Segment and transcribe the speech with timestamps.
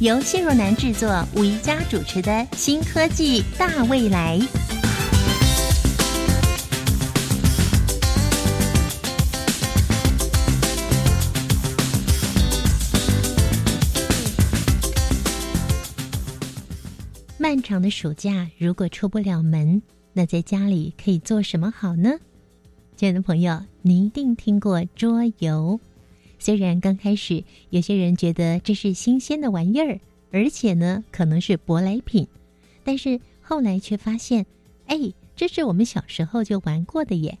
[0.00, 4.38] 由谢若楠制作、吴一佳主持的《新科技大未来》。
[17.38, 19.80] 漫长的暑假，如果出不了门，
[20.12, 22.18] 那在家里可以做什么好呢？
[22.96, 25.78] 亲爱的朋友，你一定听过桌游。
[26.44, 29.98] 虽然刚开始有些人觉得这是新鲜的玩意儿，
[30.30, 32.28] 而且呢可能是舶来品，
[32.84, 34.44] 但是后来却发现，
[34.84, 37.38] 哎，这是我们小时候就玩过的耶。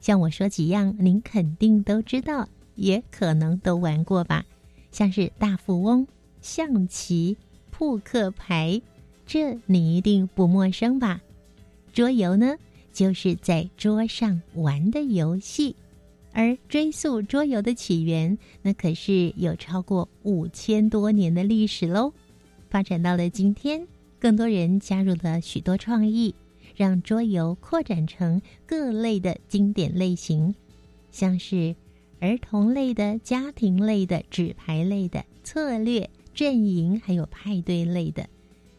[0.00, 4.46] 像我说几样，您肯定都知道，也可能都玩过吧？
[4.92, 6.06] 像是大富翁、
[6.40, 7.36] 象棋、
[7.70, 8.80] 扑克牌。
[9.26, 11.20] 这你一定不陌生吧？
[11.92, 12.56] 桌游呢，
[12.94, 15.76] 就是在桌上玩的游戏。
[16.32, 22.12] 而追溯桌游的起源，那可是有超过五千多年的历史喽。
[22.70, 23.86] 发展到了今天，
[24.18, 26.34] 更多人加入了许多创意，
[26.74, 30.54] 让桌游扩展成各类的经典类型，
[31.10, 31.76] 像是
[32.20, 38.26] 儿童类的、家庭类的、纸牌类的、策略、阵营，还有派对类的。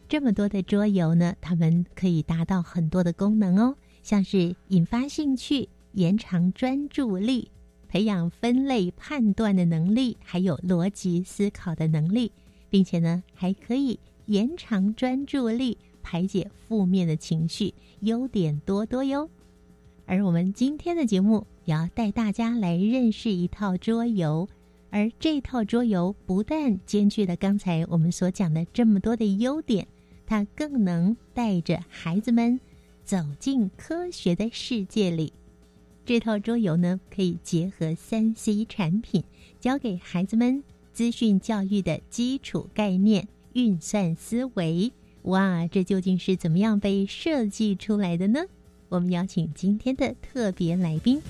[0.08, 7.50] 这么多的桌游呢，它们可以达到很多的功能哦，像是引发兴趣、延长专注力、
[7.88, 12.30] 培养分类判断的能力，还有逻辑思考的能力，
[12.68, 19.28] 并且呢，还可以延长专注力、排解负面的情绪，优点多多哟。
[20.06, 24.48] 而我们今天的节目也要带大家来认识一套桌游，
[24.90, 29.86] 而这套桌游不但兼具了刚才我们所讲的这么多的优点。
[30.26, 32.58] 它更能带着孩子们
[33.04, 35.32] 走进科学的世界里。
[36.06, 39.24] 这套桌游呢，可以结合三 C 产品，
[39.58, 44.92] 教给孩子们资讯教育的基础概念、运算思维。
[45.22, 48.44] 哇，这究竟是怎么样被设计出来的呢？
[48.90, 51.22] 我们邀请今天的特别来宾。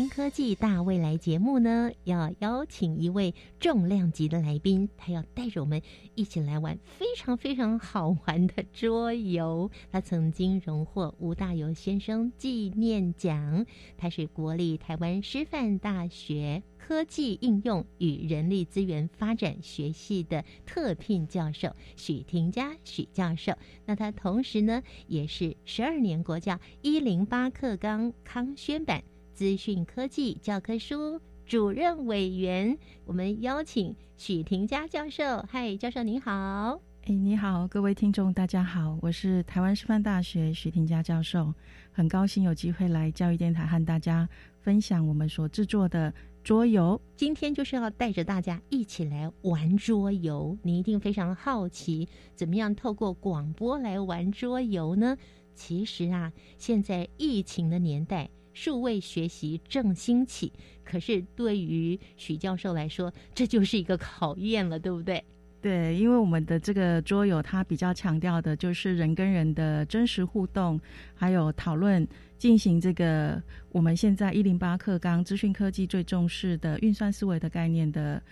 [0.00, 5.82] 新科技大未来节目呢，要邀请一位重量级的来宾，他要带着我们
[6.14, 9.70] 一起来玩非常非常好玩的桌游。
[9.92, 13.66] 他曾经荣获吴大猷先生纪念奖，
[13.98, 23.52] 他是国立台湾师范大学科技应用与人力资源发展学系的特聘教授许廷佳许教授。
[23.84, 29.04] 那他同时呢，也是十二年国教一零八课纲康宣版。
[29.40, 35.42] 资讯科技教科书主任委员，我们邀请许廷佳教授。
[35.48, 36.78] 嗨，教授您好。
[37.06, 41.54] 哎，你好，各位听众，大家好，我是台湾师范大学许廷佳教授，
[41.90, 44.28] 很高兴有机会来教育电台和大家
[44.60, 46.12] 分享我们所制作的
[46.44, 47.00] 桌游。
[47.16, 50.54] 今天就是要带着大家一起来玩桌游。
[50.62, 55.16] 你一定非常好奇，怎么样透过广播来玩桌游呢？
[55.54, 58.28] 其实啊，现在疫情的年代。
[58.52, 60.52] 数位学习正兴起，
[60.84, 65.22] 可是对于许教授来说，这就是一个考验了，对不对？
[65.62, 70.80] 对，因为我们的这个桌游，它比较强调的就是人跟人的真实互动，
[71.14, 72.06] 还有讨论，
[72.38, 78.22] 进行这个我们现在一零八课纲资讯科技最重视的运算思维的概念的，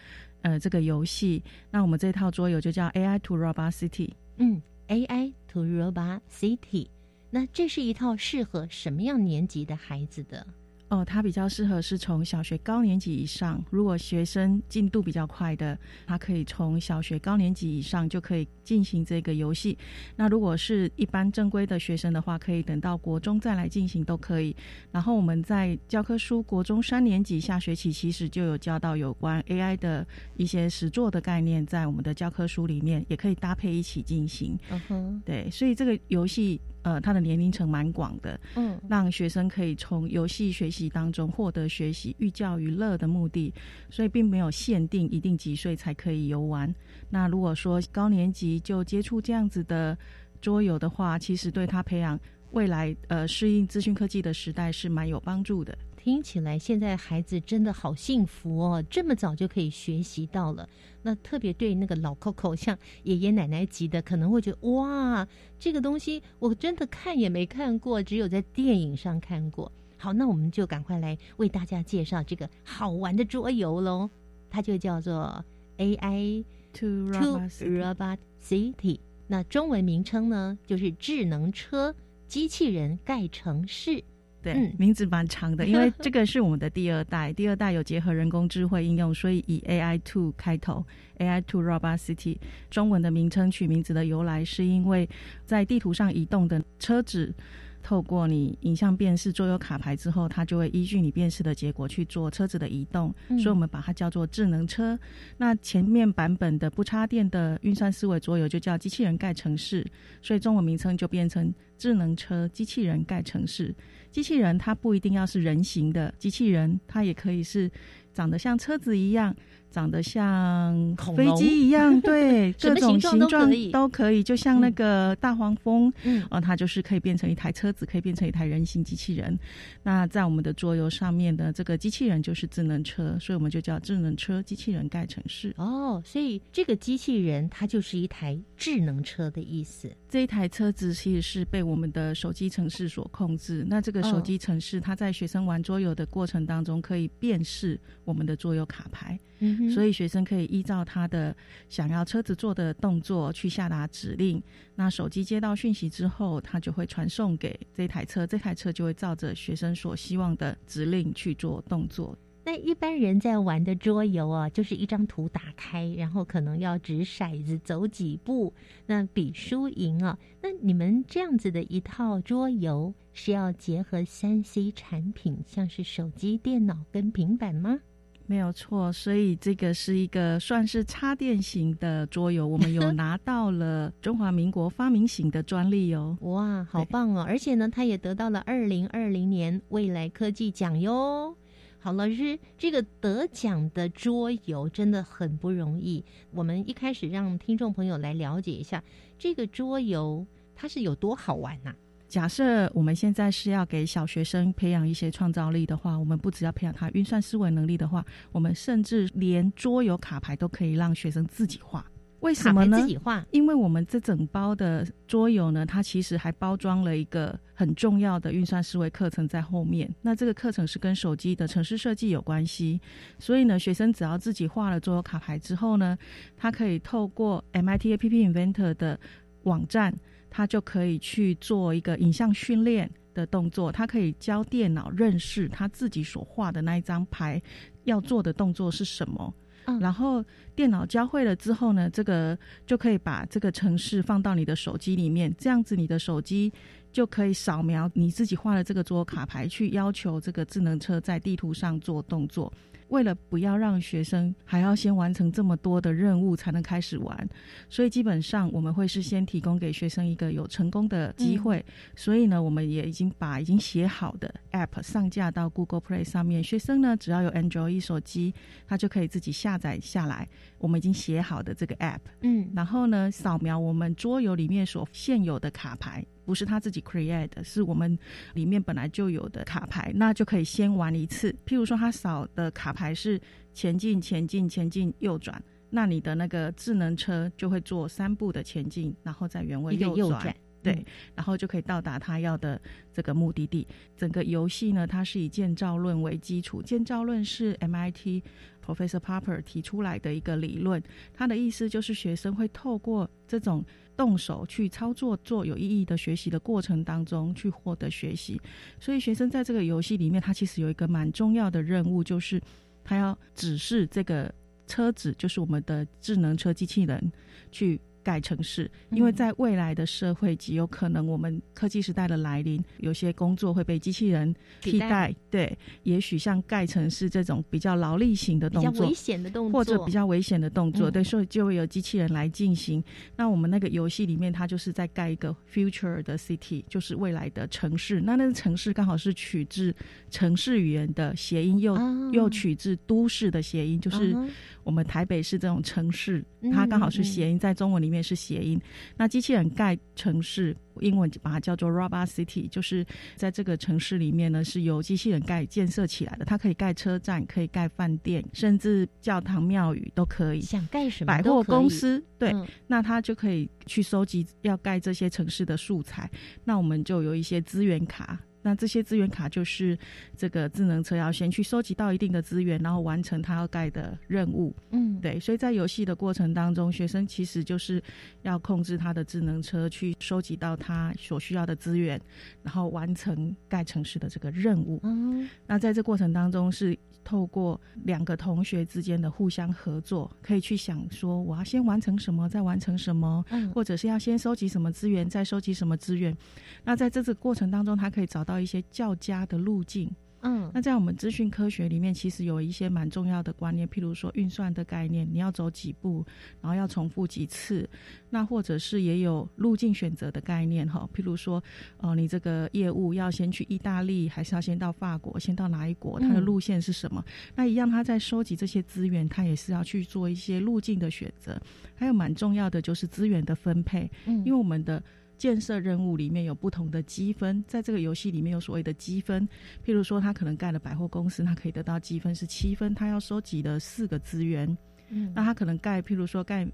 [0.41, 1.43] 呃，这个游戏。
[1.71, 4.11] 那我们这套桌游就叫 AI to Robot City。
[4.39, 6.87] 嗯，AI to Robot City。
[7.31, 10.47] 那这是一套适合什么样年级的孩子的？
[10.89, 13.63] 哦，它比较适合是从小学高年级以上。
[13.69, 19.77] 如果学生进度比较快的，他可以从小学高年级以上就可以进行这个游戏。
[20.17, 24.57] 那如果是一般正规的学生的话，可以等到国中再来进行都可以。
[24.91, 30.07] 然后我们在教科书国中三年级下学期其实就有教到有关 AI 的
[30.39, 34.59] 一些实作的概念，在我们的教科书里面也可以搭配一起进行。
[34.71, 36.59] 嗯哼，对，所以这个游戏。
[36.83, 43.53] 呃，他的年龄层蛮广的，嗯，让学生可以从游戏学习当中获得学习寓教于乐的目的，
[43.91, 46.73] 所以并没有限定一定几岁才可以游玩。
[47.11, 49.97] 那如果说高年级就接触这样子的
[50.41, 52.19] 桌游的话，其实对他培养
[52.53, 55.77] 未来呃适应资讯科技的时代是蛮有帮助的。
[55.99, 60.67] 听起来现在孩子真的好幸福哦，这么早就可以学习到了。
[61.03, 65.27] 那特别对那个老 Coco，像爷爷奶奶级的，可能会觉得哇，
[65.59, 69.71] 这个东西我真的看也没看过，只有在电影上看过。
[69.97, 74.09] 好，那我们就赶快来为大家介绍这个好玩的桌游喽，
[74.49, 75.45] 它就叫做
[75.79, 79.01] AI To To Robot City。
[79.27, 81.95] 那中文名称呢，就是智能车
[82.29, 84.03] 机器人盖城市。
[84.43, 90.85] 对，嗯名字蛮长的，因为 这个是我们的第二代，第二代有结合人工智慧应用，所以以 AI Two 开头
[91.19, 92.37] ，AI Two Robot City。
[92.71, 95.09] 中文的名称取名字的由来，是因为
[95.45, 97.35] 在地图上移动的车子。
[97.81, 104.99] 透过你影像辨识桌游卡牌之后，它就会依据你辨识的结果去做车子的移动，嗯所以我们把它叫做智能车。
[105.39, 109.87] 那前面版本的不插电的运算思维桌游就叫机器人盖城市，
[110.21, 113.73] 所以中文名称就变成智能车机器人盖城市。
[114.11, 117.71] 机器人它不一定要是人形的机器人，它也可以是
[118.13, 119.35] 长得像车子一样，
[119.71, 129.39] 长得像飞机一样，对， 各种形状都可以就像那个大黄蜂，嗯哦，它就是可以变成一台车子，可以变成一台人形机器人。
[129.83, 135.55] 那在我们的桌游上面的这个机器人就是智能车，所以我们就叫智能车机器人盖城市。
[135.59, 139.91] 哦，所以这个机器人它就是一台智能车的意思。
[140.09, 143.67] 这一台车子其实是被我们的手机城市所控制。
[143.69, 151.37] 那这个手机城市，它在学生玩桌游的过程当中，可以辨识我们的桌游卡牌，嗯哼所以学生可以依照他的
[151.69, 154.43] 想要车子做的动作去下达指令。
[154.75, 162.17] 那手机接到讯息之后，它就会传送给这台车，这台车就会照着学生所希望的指令去做动作。
[162.45, 168.55] 那一般人在玩的桌游啊，就是一张图打开，然后可能要掷骰子走几步，
[168.87, 170.19] 那比输赢啊。
[170.41, 177.81] 那你们这样子的一套桌游是要结合三 C 产品，像是手机、电脑跟平板吗？
[178.29, 186.15] 没有错，所以这个是一个算是插电型的桌游，我们有 拿到了中华民国发明型的专利哦。
[186.21, 187.25] 哇，好棒哦！
[187.27, 191.35] 而且呢，它也得到了二零二零年未来科技奖哟。
[191.81, 196.05] 好，老师，这个得奖的桌游真的很不容易。
[196.31, 198.85] 我们一开始让听众朋友来了解一下
[199.19, 201.75] 这个桌游它是有多好玩呐、
[202.09, 211.85] 假设我们现在是要给小学生培养一些创造力的话，我们不只要培养他运算思维能力的话，我们甚至连桌游卡牌都可以让学生自己画。
[212.21, 212.87] 为什么呢自？
[212.89, 219.89] 己画，因为我们这整包的桌游呢，它其实还包装了一个很重要的运算思维课程在后面。
[220.03, 222.81] 那这个课程是跟手机的城市设计有关系，
[223.21, 225.97] 所以呢，学生只要自己画了桌游卡牌之后呢，
[226.37, 228.99] 他可以透过 MIT App Inventor 的
[229.45, 229.95] 网站，
[230.39, 237.43] 他就可以去做一个影像训练的动作，他可以教电脑认识他自己所画的那一张牌
[237.83, 239.35] 要做的动作是什么。
[239.67, 240.25] 嗯然后
[240.55, 246.53] 电脑教会了之后呢，这个就可以把这个程式放到你的手机里面，这样子你的手机
[246.93, 252.53] 就可以扫描你自己画的这个桌卡牌，去要求这个智能车在地图上做动作。
[252.89, 257.29] 为了不要让学生还要先完成这么多的任务才能开始玩，
[257.69, 261.65] 所以基本上我们会是先提供给学生一个有成功的机会。
[261.95, 268.35] 所以呢，我们也已经把已经写好的 App 上架到 Google Play 上面，学生呢只要有 Android 手机，
[268.67, 276.05] 他就可以自己下载下来我们已经写好的这个 App，嗯，然后呢扫描我们桌游里面所现有的卡牌。
[276.29, 277.99] 不是他自己 create 的，是我们
[278.35, 281.35] 里面本来就有的卡牌，那就可以先玩一次。
[281.47, 283.19] 譬如说，他扫的卡牌是
[283.55, 292.61] 前进、前进、前进、右转，那你的那个智能车就会做三步的前进，然后再原位右转，对，嗯然后就可以到达他要的
[292.93, 293.67] 这个目的地。
[293.97, 298.23] 整个游戏呢，它是以建造论为基础，建造论是 MIT
[298.63, 300.83] Professor Popper 提出来的一个理论，
[301.15, 303.65] 他的意思就是学生会透过这种
[303.99, 308.41] 动手去操作做有意义的学习的过程当中去获得学习。
[308.81, 312.41] 所以学生在这个游戏里面，他其实有一个蛮重要的任务，就是
[312.85, 314.33] 他要指示这个
[314.69, 317.13] 车子，就是我们的智能车机器人
[317.51, 317.81] 去。
[318.09, 325.15] 盖城市，因为嗯在未来的社会极有可能，我们科技时代的来临，有些工作会被机器人替替代代。
[325.29, 332.83] 对，也许像盖城市这种比较劳力型的动作比较危，险的动作，或者比较危险的动作，嗯对，所以就会有机器人来进行。
[333.15, 338.01] 那我们那个游戏里面，它就是在盖一个 future 的 city，就是未来的城市。
[338.01, 339.75] 那那个城市刚好是取自
[340.09, 344.17] 城市语言的谐音，又、啊又取自都市的谐音，就是
[344.65, 348.61] 我们台北市这种城市，嗯它刚好是嗯谐音，在中文里面面是谐音。
[348.97, 352.87] 那机器人盖城市，英文把它叫做 Robot City，就是
[353.17, 356.25] 在这个城市里面呢，是由机器人盖建设起来的。
[356.25, 360.41] 它可以盖车站，可以盖饭店，甚至教堂庙宇都可以。
[360.41, 366.09] 想盖什么百货公司，对，嗯那它就可以去收集要盖这些城市的素材。
[366.45, 368.19] 那我们就有一些资源卡。
[368.49, 369.79] 那这些资源卡就是
[370.17, 374.57] 这个智能车要先去收集到一定的资源，然后完成它要盖的任务。
[374.71, 377.83] 嗯，对，所以在游戏的过程当中，学生其实就是
[378.23, 382.01] 要控制他的智能车去收集到他所需要的资源，
[382.43, 384.81] 然后完成盖城市的这个任务。
[384.83, 386.75] 嗯，那在这过程当中，是
[387.09, 396.15] 透过两个同学之间的互相合作，可以去想说，我要先完成什么，再完成什么，嗯，或者是要先收集什么资源，再收集什么资源。
[396.63, 399.91] 那在这个过程当中，他可以找到一些较佳的路径。
[400.23, 406.05] 嗯，那在我们资讯科学里面，其实有一些蛮重要的观念，譬如说运算的概念，你要走几步，
[406.41, 407.69] 然后要重复几次，
[408.11, 411.43] 那或者是也有路径选择的概念哈，譬如说，
[411.79, 417.05] 哦、你这个业务要先去意大利，还是要先到法国，先到哪一国，它的嗯路线是什么？
[417.35, 421.41] 那一样，他在收集这些资源，他也是要去做一些路径的选择，
[421.77, 424.83] 还有蛮重要的就是资源的分配，嗯，因为我们的
[425.19, 429.29] 建设任务里面有不同的积分，在这个游戏里面有所谓的积分，
[429.63, 434.57] 譬如说他可能盖了百货公司，他可以得到积分是七分，他要收集的四个资源，
[434.89, 436.49] 嗯那他可能盖，譬如说盖。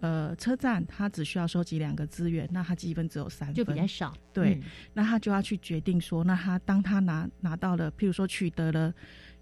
[0.00, 8.92] 呃，车站他只需要收集两个资源，那他积分只有三分，就比较少，对嗯那他就要去决定说，那他当他拿拿到了，譬如说取得了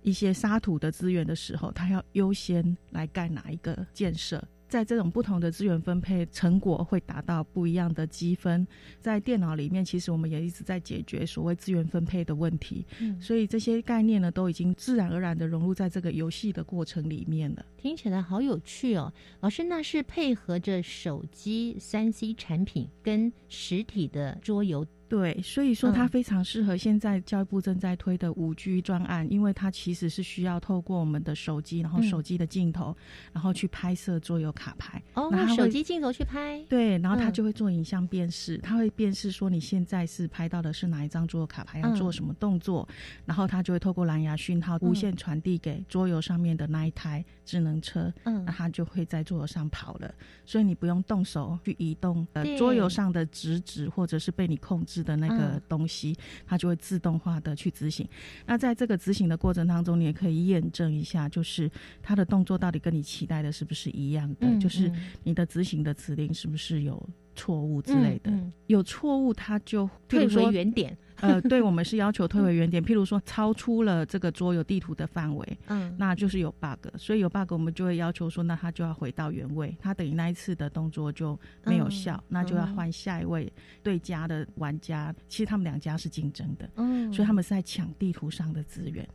[0.03, 4.47] 一些沙土的资源的时候，他要优先来盖哪一个建设？
[4.71, 8.65] 在这种不同的资源分配成果会达到不一样的积分。
[9.01, 17.67] 在电脑里面，其实我们也一直在解决所谓资源分配的问题，嗯，所以这些概念呢，都已经自然而然的融入在这个游戏的过程里面了。
[17.77, 26.09] 听起来好有趣哦，老师，那是配合着手机三 C 产品跟实体的桌游，对，所以说它嗯。
[26.09, 32.03] 非常适合现在教育部正在推的五 G 专案，因为它其实是需要透过我们的手机，然后嗯。
[32.05, 32.97] 手机的镜头，
[33.33, 35.03] 然后去拍摄桌游卡牌。
[35.15, 37.33] 哦那它，会手机镜头去拍，对，然后它嗯。
[37.33, 41.95] 就会做影像辨识，它会辨识说你现在是拍到的是哪一张桌游卡牌，要嗯。
[41.97, 42.89] 做什么动作，
[43.27, 48.45] 然后它就会透过蓝牙讯号无线传递给桌游上面的那一台智能车，嗯。
[48.45, 50.15] 那它就会在桌游上跑了，
[50.47, 56.17] 所以你不用动手去移动呃桌游上的直指或者是被你控制的那个嗯东西，
[56.47, 58.09] 它就会自动化的去执行。
[58.47, 61.71] 那在这个执行的过程当中，你也可以验证一下，就是
[62.03, 68.31] 它的动作到底跟你期待的是不是一样的，嗯就是嗯你的执行的指令是不是有错误之类的。
[68.31, 85.15] 嗯嗯有错误，它就譬退回原点， 呃，对我们是要求退回原点，譬如说超出了这个桌游地图的范围，嗯，那就是有 bug，所以有 bug 我们就会要求说，那他就要回到原位，他等于那一次的动作就没有效，嗯那就要换下一位对家的玩家。
[85.29, 89.07] 其实他们两家是竞争的，嗯，所以他们是在抢地图上的资源。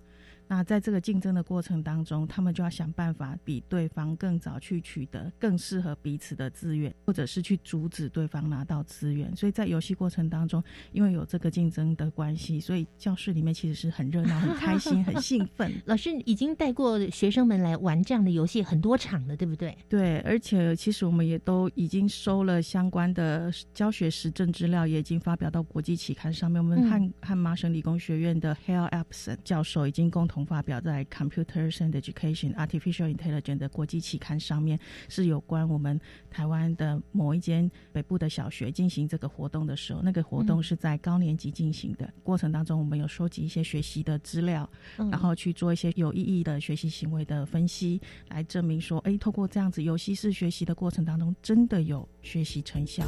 [0.48, 9.36] 那在这个竞争的过程当中，他们就要想办法比对方更早去取得更适合彼此的资源，或者是去阻止对方拿到资源。
[9.36, 15.72] 所以在游戏过程当中，因为有这个竞争的关系，所以教室里面其实是很热闹、很开心、很兴奋。
[15.86, 19.78] 老师已经带过学生们来玩这样的游戏很多场了，对不对？
[19.88, 26.62] 对，而且其实我们也都已经收了相关的教学实证资料，也已经发表到国际期刊上面。
[26.62, 36.02] 我们嗯和、和麻省理工学院的 Hale Epson 教授已经共同发表在 Computers and Education Artificial Intelligence 的国际期刊上面，是有关我们
[36.32, 53.06] 台湾的某一间北部的小学进行这个活动的时候，那个活动嗯是在高年级进行的、过程当中，我们有收集一些学习的资料，嗯然后去做一些有意义的学习行为的分析，来证明说，哎，透过这样子游戏式学习的过程当中，真的有学习成效。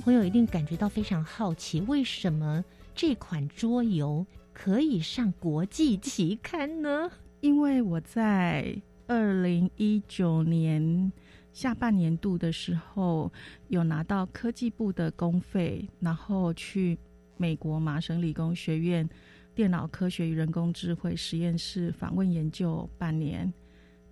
[0.00, 2.64] 朋友一定感觉到非常好奇，为什么
[2.94, 7.10] 这款桌游可以上国际期刊呢？
[7.40, 8.74] 因为我在
[9.06, 11.12] 二零一九年
[11.52, 13.30] 下半年度的时候，
[13.68, 16.98] 有拿到科技部的公费，然后去
[17.36, 19.08] 美国麻省理工学院
[19.54, 23.52] 电脑科学与人工智慧实验室访问研究半年。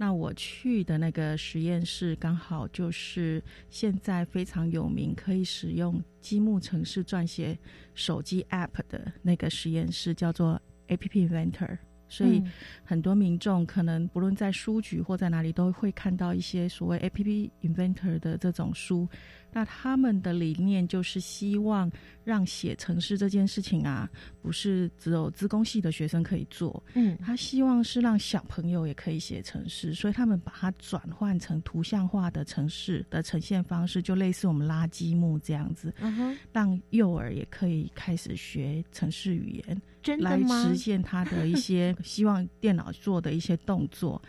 [0.00, 7.58] 那我去的那个实验室，刚好就是现在非常有名，可以使用积木城市撰写
[7.94, 11.78] 手机 App 的那个实验室，叫做 App Inventor。
[12.10, 12.50] 所以嗯
[12.84, 19.06] 很多民众可能不论在书局或在哪里，都会看到一些所谓 APP Inventor 的这种书。
[19.52, 21.90] 那他们的理念就是希望
[22.24, 24.08] 让写城市这件事情啊，
[24.42, 39.76] 不是只有资工系的学生可以做，嗯他希望是让小朋友也可以写城市，所以他们把它转换成图像化的城市的呈现方式，就类似我们拉积木这样子，嗯哼，让幼儿也可以开始学城市语言。
[39.76, 40.62] 来真的吗？
[40.66, 44.20] 实现他的一些 希望电脑做的一些动作。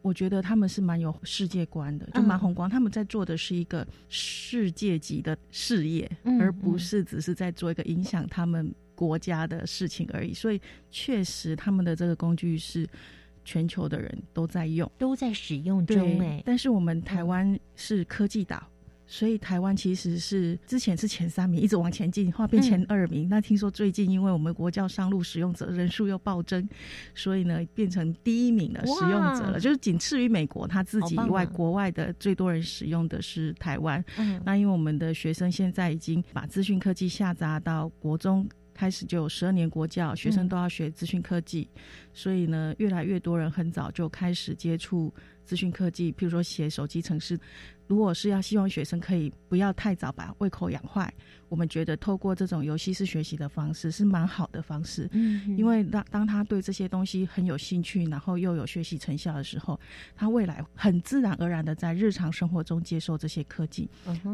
[0.00, 2.70] 我觉得他们是蛮有世界观的，就蛮嗯宏观。
[2.70, 10.32] 他们在做的是一个世界级的事业，嗯而不是只是在做一个影响他们国家的事情而已。
[10.32, 12.88] 所以，确实他们的这个工具是
[13.44, 14.90] 全球的人都在用。
[14.98, 18.62] 都在使用中哎，但是我们台湾是科技岛。
[19.10, 23.26] 所以台湾其实是之前是前三名，一直往前进，后来变前二名。
[23.28, 26.68] 那听说最近因为我们国教上路使用者人数又暴增，
[27.14, 34.04] 所以呢变成第一名的使用者了，就是仅次于美国他自己以外，国外的最多人使用的是台湾。
[34.18, 38.46] 嗯那因为我们的学生现在已经把资讯科技下扎到国中。
[38.74, 41.68] 开始就有十二年国教，学生都要学资讯科技，
[42.14, 45.12] 所以呢，越来越多人很早就开始接触
[45.48, 47.40] 资讯科技，譬如说写手机程式。
[47.86, 51.10] 如果是要希望学生可以不要太早把胃口养坏，
[51.48, 55.08] 我们觉得透过这种游戏式学习的方式是蛮好的方式。
[55.12, 59.80] 嗯，因为当当他对这些东西很有兴趣，然后又有学习成效的时候，
[60.14, 63.88] 他未来很自然而然的在日常生活中接受这些科技。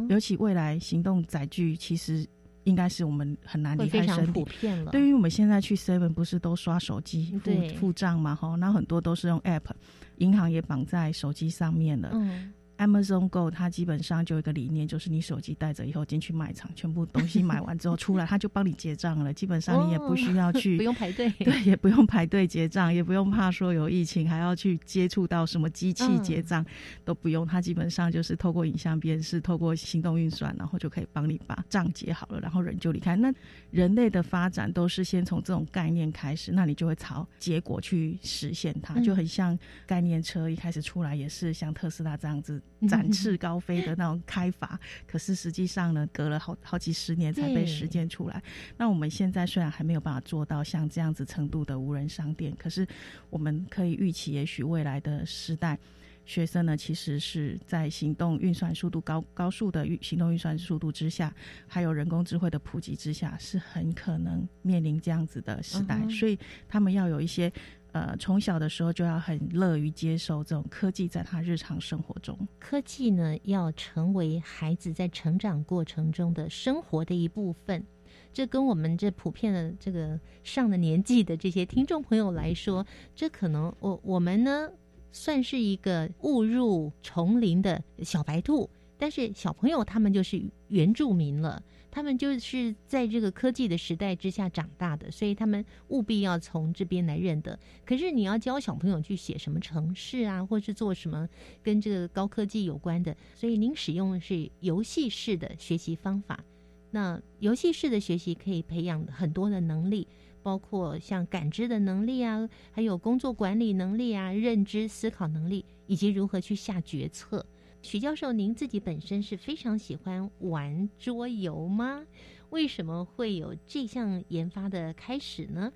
[0.08, 2.26] 尤其未来行动载具，其实
[2.64, 4.44] 应该是我们很难会离开身体。
[4.90, 8.34] 对于我们现在去 Seven 不是都刷手机付付账嘛？
[8.34, 9.70] 哈，那很多都是用 App，
[10.18, 12.10] 银行也绑在手机上面了。
[12.12, 19.32] 嗯 Amazon Go 它基本上就有一个理念，就是你手机带着以后进去卖场，全部东西买完之后出来，它就帮你结账了。
[19.32, 26.64] 基本上你也不需要去， 不用排队，对，也不用排队结账，也不用怕说有疫情还要去接触到什么机器嗯结账，
[27.04, 27.46] 都不用。
[27.46, 33.14] 它基本上就是透过影像辨识，透过行动运算，然后就可以帮你把账结好了，然后人就离开。
[33.16, 33.32] 那
[33.70, 48.42] 人类的发展都是先从这种概念开始，那你就会朝结果去实现它，嗯就很像概念车一开始出来也是像特斯拉这样子嗯展翅高飞的那种开法，可是实际上呢，隔了好好几十年才被实践出来。
[48.76, 52.86] 那我们现在虽然还没有办法做到像这样子程度的无人商店，可是
[53.30, 55.78] 我们可以预期，也许未来的时代，
[56.26, 61.34] 学生呢其实是在行动运算速度高高速的运行动运算速度之下，
[61.66, 67.50] 还有人工智慧的普及之下，是很可能面临这样子的时代，所以他们要有一些。
[67.94, 72.36] 呃，从小的时候就要很乐于接受这种科技在他日常生活中。
[72.58, 77.86] 科技呢，要成为孩子在成长过程中的生活的一部分。
[78.32, 84.68] 这跟我们这普遍的这个上了年纪的这些听众朋友来说，这可能我我们呢
[85.12, 91.62] 算是一个误入丛林的小白兔，但是小朋友他们就是原住民了。
[91.94, 97.56] 他们就是在这个科技的时代之下长大的，所以他们务必要从这边来认得。
[97.86, 101.28] 可是你要教小朋友去写什么城市啊，或是做什么
[101.62, 106.44] 跟这个高科技有关的，所以您使用的是游戏式的学习方法。
[106.90, 110.08] 那游戏式的学习可以培养很多的能力，
[110.42, 117.46] 包括像感知的能力啊，还有工作管理能力啊、认知思考能力，以及如何去下决策。
[117.84, 122.02] 许教授，您自己本身是非常喜欢玩桌游吗？
[122.48, 125.70] 为什么会有这项研发的开始呢？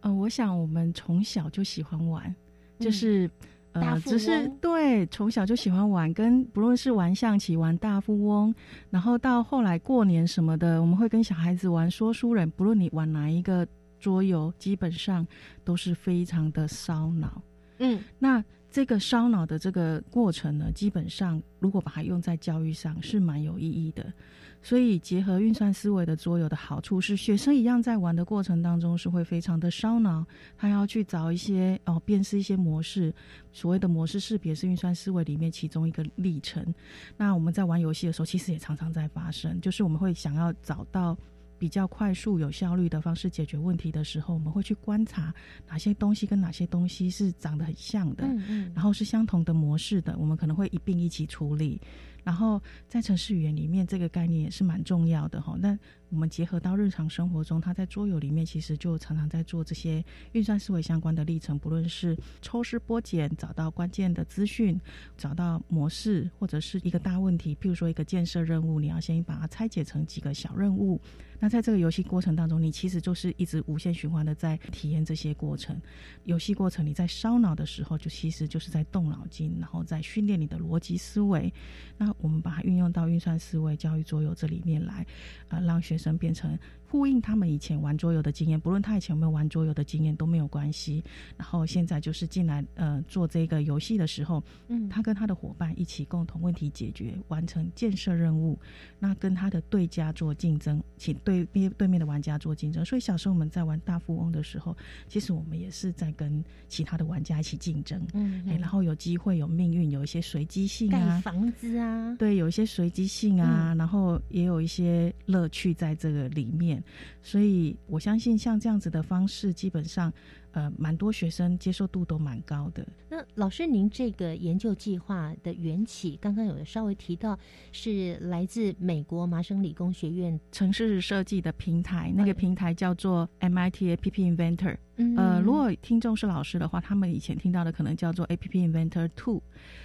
[0.00, 2.32] 呃，我想我们从小就喜欢玩，
[2.78, 3.28] 就是、
[3.72, 8.54] 呃，只是对从小就喜欢玩，跟不论是玩象棋、玩大富翁，
[8.90, 13.66] 然后到后来过年什么的，我们会跟小孩子玩说书人，不论你玩哪一个
[13.98, 15.26] 桌游，基本上
[15.64, 17.40] 都是非常的烧脑。
[17.78, 24.12] 嗯那这个烧脑的这个过程呢，基本上如果把它用在教育上是蛮有意义的。
[24.60, 30.26] 所以结合运算思维的桌游的好处是，学生一样在玩的过程当中是会非常的烧脑，
[30.56, 33.14] 他要去找一些哦辨识一些模式。
[33.52, 36.74] 所谓的模式识别是运算思维里面其中一个历程。
[37.16, 41.16] 那我们在玩游戏的时候，其实也常常在发生，就是我们会想要找到。
[41.58, 45.34] 比较快速、有效率的方式解决问题的时候，我们会去观察
[45.66, 51.80] 哪些东西跟哪些东西是长得很像的，嗯嗯，然后是相同的模式的，我们可能会一并一起处理。
[52.24, 55.56] 然后在城市语言里面，这个概念也是蛮重要的哈。
[55.58, 55.78] 那
[56.10, 64.78] 我们结合到日常生活中，他在桌游里面其实就常常在做这些运算思维相关的历程，不论是抽丝剥茧，找到关键的资讯，
[65.16, 71.00] 找到模式，或者是一个大问题，譬如说一个建设任务，你要先把它拆解成几个小任务。
[71.38, 75.80] 那在这个游戏过程当中，你其实就是一直无限循环的在体验这些过程。
[76.24, 81.52] 游戏过程你在烧脑的时候，就其实就是在动脑筋，然后在训练你的逻辑思维。
[81.96, 85.06] 那我们把它运用到运算思维教育桌游这里面来，
[85.48, 86.58] 呃，让学生变成。
[86.90, 91.04] 呼应他们以前玩桌游的经验，不论他以前有没有玩桌游的经验都没有关系。
[91.36, 98.58] 然后现在就是进来呃做这个游戏的时候，嗯，他跟他的伙伴一起共同问题解决，完成建设任务。
[98.98, 102.84] 那跟他的对家做竞争，请对面对面的玩家做竞争。
[102.84, 104.76] 所以小时候我们在玩大富翁的时候，
[105.08, 108.00] 其实我们也是在跟其他的玩家一起竞争。
[108.14, 116.77] 嗯，然后有机会有命运，有一些随机性啊，盖房子啊，对，有一些随机性啊，然后也有一些乐趣在这个里面。
[117.22, 120.12] 所以，我相信像这样子的方式，基本上，
[120.52, 122.86] 呃，蛮多学生接受度都蛮高的。
[123.10, 127.38] 那老师，您这个研究计划的缘起，刚刚有稍微提到，
[127.72, 134.76] 是来自美国麻省理工学院城市设计的平台，那个平台叫做 MIT App Inventor。
[135.16, 139.40] 呃，如果听众是老师的话，他们以前听到的可能叫做 App Inventor Two。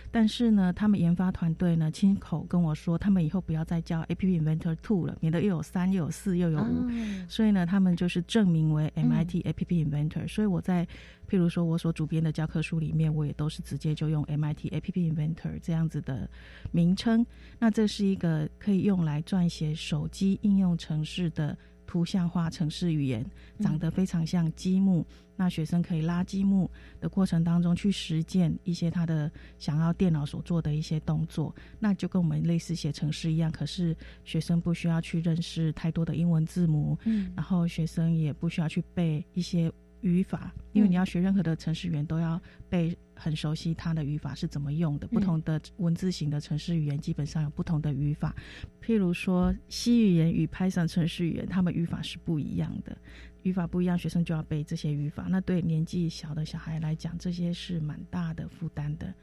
[0.09, 6.89] 但是呢，他们研发团队呢亲口跟我说，他们以后不要再叫 App Inventor Two 了，免得又有三又有四又有五。
[7.27, 10.27] 所以呢，他们就是证明为 MIT App Inventor。
[10.27, 10.85] 所以我在
[11.27, 16.29] 譬如说我所主编的教科书里面，我也都是直接就用 MIT App Inventor 这样子的
[16.71, 17.25] 名称。
[17.59, 21.57] 那这是一个可以用来撰写手机应用程式的。
[21.85, 23.23] 图像化城市语言
[23.59, 26.67] 长得非常像积木，那学生可以拉积木
[26.99, 33.51] 的过程当中去实践一些他的想要电脑所做的一些动作，那就跟我们类似写程式一样。
[33.51, 39.71] 可是学生不需要去认识太多的英文字母，嗯，然后学生也不需要去背一些
[40.03, 42.39] 语法，因为你要学任何的城市语言都要
[42.69, 42.95] 背。
[43.15, 45.07] 很熟悉它的语法是怎么用的。
[45.07, 48.35] 不同的文字型的城市语言基本上有不同的语法。
[48.81, 52.97] 譬如说，C 语言与 Python 城市语言，它们语法是不一样的。
[53.43, 55.27] 语法不一样，学生就要背这些语法。
[55.29, 59.13] 那对年纪小的小孩来讲，这些是蛮大的负担的。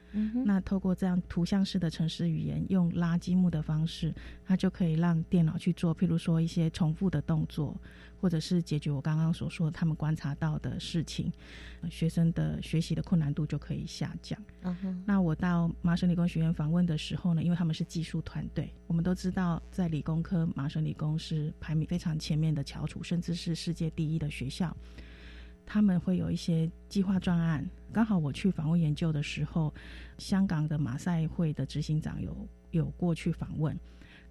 [0.45, 4.15] 那透过这样图像式的程式语言，用拉积木的方式，
[4.45, 7.75] 它就可以让电脑去做，譬如说一些重复的动作。
[8.21, 11.33] 或者是解决我刚刚所说的他们观察到的事情，
[11.89, 14.39] 学生的学习的困难度就可以下降。
[15.03, 24.75] 那我到麻省理工学院访问的时候呢，因为他们是技术团队，我们都知道在理工科，麻省理工是排名非常前面的翘楚，甚至是世界第一的学校。
[25.65, 29.73] 他们会有一些计划专案，刚好我去访问研究的时候，
[30.17, 33.75] 香港的马赛会的执行长有有过去访问。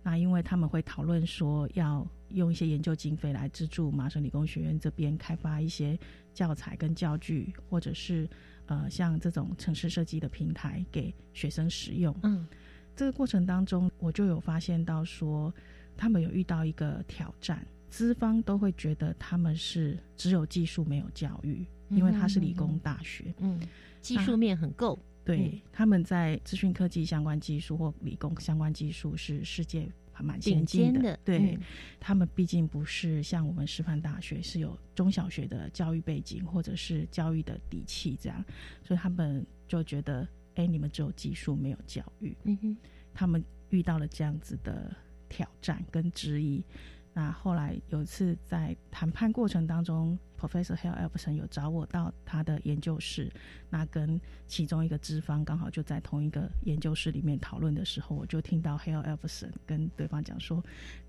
[0.02, 5.98] 那因为他们会讨论说要用一些研究经费来资助麻省理工学院这边开发一些
[6.32, 8.28] 教材跟教具，或者是
[8.66, 12.14] 呃像这种城市设计的平台给学生使用。
[12.22, 12.46] 嗯，
[12.94, 15.52] 这个过程当中，我就有发现到说，
[15.96, 23.60] 他们有遇到一个挑战，资方都会觉得他们是只有技术没有教育，因为他是理工大学，嗯，
[24.00, 24.98] 技术面很够。
[25.22, 31.18] 对，他们在资讯科技相关技术或理工相关技术是世界还蛮先进的。
[31.24, 31.58] 对，
[31.98, 38.44] 他们毕竟不是像我们师范大学是有中小学的教育背景或者是教育的底气这样，
[38.82, 42.36] 所以他们就觉得，哎，你们只有技术没有教育。
[42.44, 42.76] 嗯哼，
[43.14, 44.94] 他们遇到了这样子的
[45.28, 46.62] 挑战跟质疑。
[47.12, 53.30] 那后来有一次在谈判过程当中，Professor Hale Elson 有找我到他的研究室，
[53.68, 60.64] 那跟其中一个资方刚好就在同一个研究室里面讨论的时候，我就听到 Hale Elson 跟对方讲说：“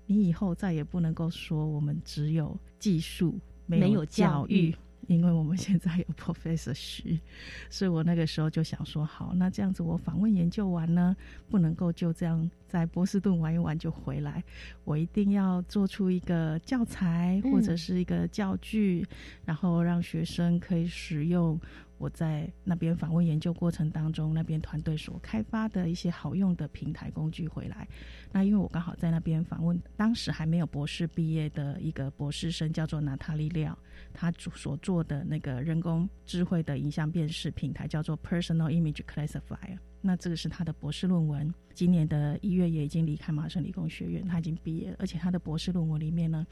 [0.06, 4.76] 你以后再也不能够说我们只有技术没有教育。”
[5.08, 7.20] 因为我们现在有 Professor 徐，
[7.68, 11.16] 所以我那个时候就想说，好，那这样子我访问研究完呢，
[11.48, 14.42] 不能够就这样在波士顿玩一玩就回来，
[14.84, 19.06] 我一定要做出一个教材或者是一个教具，
[19.44, 21.60] 然后让学生可以使用。
[22.02, 27.86] 我在那边访问研究过程当中，那边团队所开发的一些好用的平台工具回来。
[28.32, 33.78] 那因为我刚好在那边访问，当时还没有博士毕业的一个博士生，叫做娜塔莉廖，
[34.12, 39.78] 他所做的那个人工智慧的影像辨识平台叫做 Personal Image Classifier。
[40.00, 46.44] 那这个是他的博士论文，今年的一月也已经离开麻省理工学院，他已经毕业了，而且他的博士论文里面呢。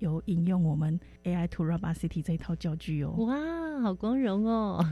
[0.00, 3.12] 有引用我们 AI to Robot City 这一套教具哦。
[3.18, 4.84] 哇，好光荣哦！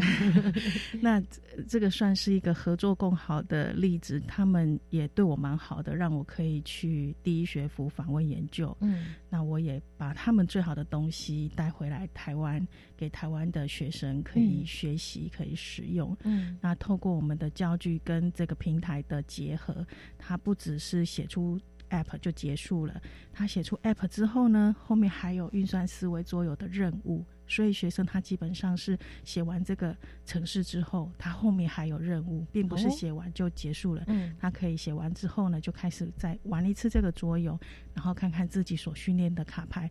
[1.03, 1.21] 那
[1.69, 8.75] 这个算是一个合作共好的例子，他们也对我蛮好的，让我可以去第一学府访问研究。
[8.81, 12.67] 嗯，那我也把他们最好的东西带回来台湾，
[12.97, 16.17] 给台湾的学生可以学习，可以使用。
[16.23, 19.87] 嗯，那透过我们的教具跟这个平台的结合，
[20.19, 21.59] 它不只是写出。
[21.91, 23.01] App 就结束了。
[23.33, 34.05] 他写出 App 之后呢，后面还有运算思维桌游的任务，所以学生他基本上是写完这个程式之后，他后面还有任务，并不是写完就结束了。
[34.07, 37.59] 嗯，他可以写完之后呢，就开始再玩一次这个桌游，
[37.95, 39.91] 然后看看自己所训练的卡牌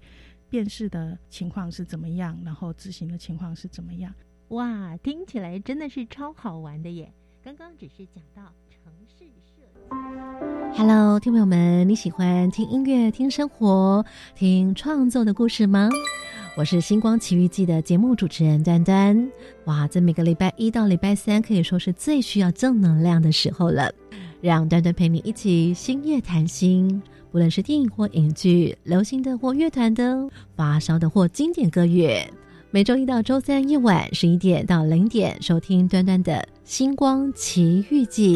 [0.49, 4.13] 辨识的情况是怎么样，然后执行的情况是怎么样。
[4.49, 7.11] 哇，听起来真的是超好玩的耶！
[7.43, 8.53] 刚刚只是讲到。
[10.75, 15.89] Hello，听众朋友们，你喜欢听音乐、听生活、听创作的故事吗？
[16.55, 19.29] 我是星光奇遇记的节目主持人端端。
[19.65, 23.91] 哇，在每个礼拜一到礼拜三，可以说是最需要正能量的时候了。
[24.39, 32.31] 让端端陪你一起星月谈心，不论是电影或影剧、流行的或乐团的、发烧的或经典歌乐。
[32.69, 38.35] 每周一到周三夜晚十一点到零点，收听端端的《星光奇遇记》。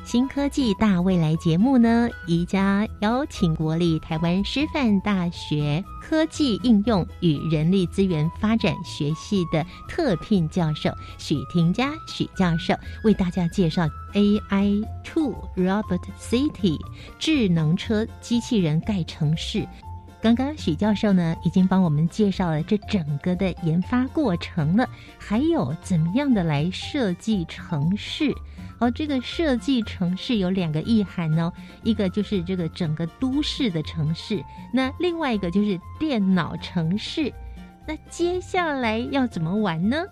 [0.11, 16.77] 新科技大未来节目呢，宜家邀请国立台湾师范大学科技应用与人力资源发展学系的特聘教授许廷佳许教授，为大家介绍 AI Two Robot City
[17.17, 19.65] 智能车机器人盖城市。
[20.21, 28.35] 刚刚许教授呢，已经帮我们介绍了这整个的研发过程了，还有怎么样的来设计城市。
[28.81, 37.31] 哦这个设计城市有两个意涵哦，一个就是这个整个都市的城市，那另外一个就是电脑城市。
[37.87, 40.03] 那接下来要怎么玩呢？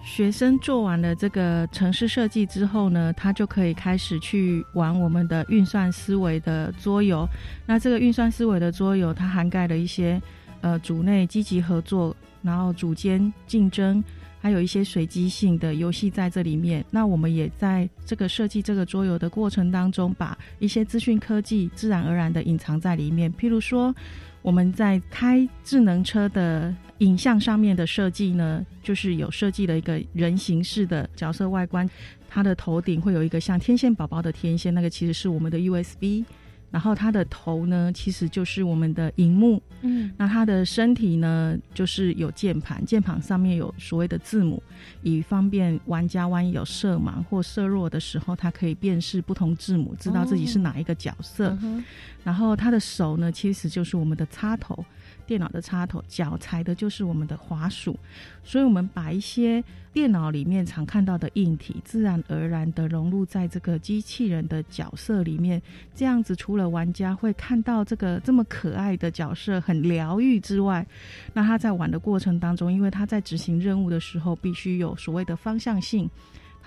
[0.00, 7.26] 学生做完了这个城市设计之后呢，他就可以开始去玩我们的运算思维的桌游。
[7.66, 10.22] 那这个运算思维的桌游，它涵盖了一些
[10.60, 14.02] 呃组内积极合作，然后组间竞争。
[14.40, 16.84] 还有一些随机性的游戏在这里面。
[16.90, 23.32] 那我们也在这个设计这个桌游的过程当中，把一些资讯科技自然而然的隐藏在里面。
[23.34, 23.94] 譬如说，
[24.42, 31.88] 我们在开智能车的影像上面的设计呢，就是有设计了一个人形式的角色外观，
[32.28, 36.24] 它的头顶会有一个像天线宝宝的天线，那个其实是我们的 USB。
[36.70, 39.62] 然后它的头呢，其实就是我们的荧幕。
[39.80, 44.62] 嗯，那它的身体呢，就是有键盘，键盘上面有所谓的字母，
[45.02, 51.56] 以方便玩家万一有色盲或色弱的时候，它可以辨识不同字母，知道自己是哪一个角色。
[52.24, 54.84] 然后它的手呢，其实就是我们的插头，
[55.28, 57.94] 电脑的插头，脚踩的就是我们的滑鼠，
[58.42, 59.62] 所以我们把一些
[59.92, 65.60] 电脑里面常看到的硬体，自然而然的融入在这个机器人的角色里面。
[65.94, 70.86] 这样子，除了玩家会看到这个这么可爱的角色很疗愈之外，
[71.34, 76.08] 那他在玩的过程当中，因为他在执行任务的时候，必须有所谓的方向性。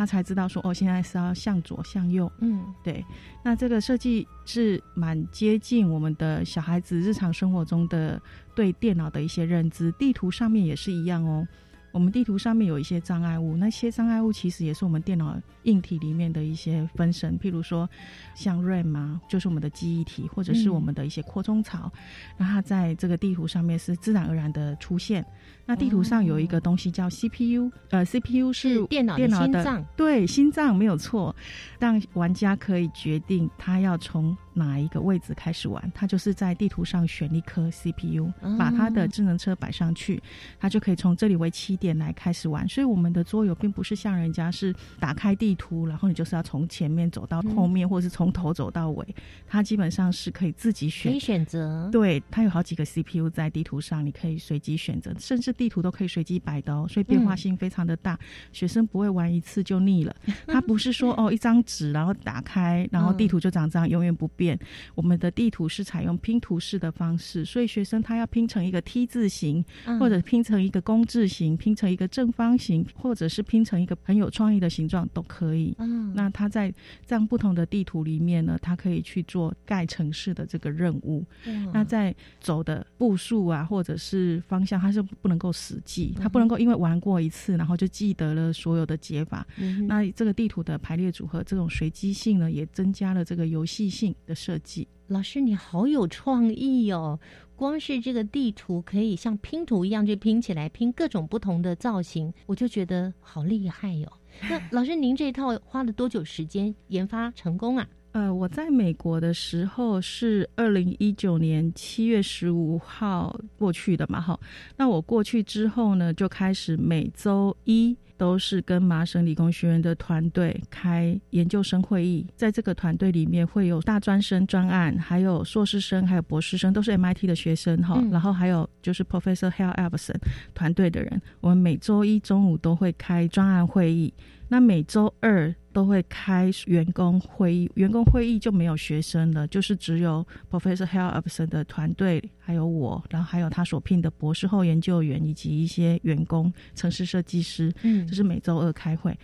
[0.02, 2.32] 他才知道说哦，现在是要向左向右。
[2.40, 3.06] 嗯，对。
[3.44, 8.20] 那这个设计是蛮接近我们的小孩子日常生活中的
[8.56, 11.48] 对电脑的一些认知，地图上面也是一样哦。
[11.92, 17.88] 我们地图上面有一些障碍物，那些障碍物其实也是我们电脑硬体里面的一些分身，譬如说
[18.34, 21.92] 像 RAM 啊，就是我们的记忆体，或者是我们的一些扩充槽，
[22.38, 25.24] 那它在这个地图上面是自然而然的出现。
[25.72, 31.34] 那地图上有一个东西叫 CPU，呃，CPU 是电脑电脑心脏，对，心脏没有错，
[31.80, 38.30] 让玩家可以决定他要从哪一个位置开始玩，他就是在地图上选一颗 CPU，
[38.60, 40.22] 把他的智能车摆上去，
[40.60, 42.68] 他就可以从这里为起点来开始玩。
[42.68, 49.16] 所以我们的桌游并不是像人家是打开地图，然后你就是要从前面走到后面，或者是从头走到尾，
[49.48, 55.56] 它基本上是可以自己选，可以选择，对，它有好几个 CPU 在地图上，你可以随机选择，甚至。
[55.62, 58.18] 地图都可以随机摆的哦，所以变化性非常的大。
[58.52, 60.16] 学生不会玩一次就腻了。
[60.48, 64.58] 他不是说哦，一张纸然后打开，然后地图就长这样，永远不变。
[64.96, 69.64] 我们的地图是采用拼图式的方式，所以学生他要拼成一个 T 字形，
[70.00, 75.76] 或者拼成一个工字形，拼成一个正方形，或者是拼成一个很有创意的形状都可以。
[75.78, 76.74] 嗯，那他在
[77.06, 81.24] 这样不同的地图里面呢，他可以去做盖城市的这个任务。
[81.46, 85.52] 嗯那在走的步数啊，或者是方向，他是不能够。
[85.62, 89.46] 死记，他不能够因为玩过一次，然后就记得了所有的解法。
[89.86, 94.88] 那这个地图的排列组合，这种随机性呢，也增加了这个游戏性的设计。
[95.08, 97.20] 老师，你好有创意哦！
[97.56, 104.12] 光是这个地图可以像拼图一样去拼起来，拼各种不同的造型，我就觉得好厉害哟。
[104.50, 107.86] 那老师，您这一套花了多久时间研发成功啊？
[108.14, 114.38] 呃，我在美国的时候是二零一九年七月十五号过去的嘛，哈。
[114.76, 128.04] 那我过去之后呢，就开始每周一都是跟麻省理工学院的团队开研究生会议，在这个团队里面会有大专生专案，还有硕士生，还有博士生，都是 MIT 的学生哈。
[128.12, 130.18] 然后还有就是 Professor Hal Everson
[130.54, 134.14] 团队的人，我们每周一中午都会开专案会议。
[134.52, 149.18] 那每周二都会开员工会议，员工会议就没有学生了，就是只有 Professor Hal Upson 的团队，还有我，然后还有他所聘的博士后研究员以及一些员工、城市设计师，嗯，就是每周二开会。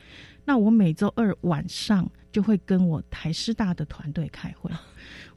[0.46, 4.72] 那我每周二晚上就会跟我台师大的团队开会。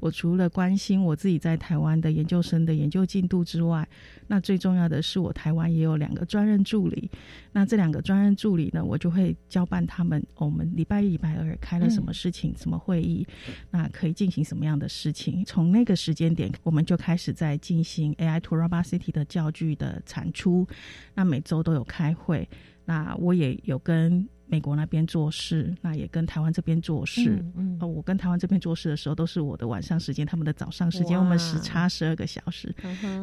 [0.01, 3.87] 我除了关心我自己在台湾的研究生的研究进度之外，
[4.27, 7.11] 那最重要的是我台湾也有两个专任助理。
[7.53, 13.27] 那这两个专任助理呢，我就会交办他们，我们礼拜一、礼拜二开了什么事情、什么会议，
[13.71, 15.45] 那可以进行什么样的事情。
[15.45, 20.67] 从那个时间点，我们就开始在进行 AI to Robot City 的教具的产出。
[21.15, 22.49] 那每周都有开会，
[22.85, 24.29] 那我也有跟。
[24.51, 27.43] 美国那边做事，那也跟台湾这边做事。
[27.55, 32.75] 嗯，我跟台湾这边做事的时候，都是我的晚上时间，他们的早上时间，我们时差十二个小时。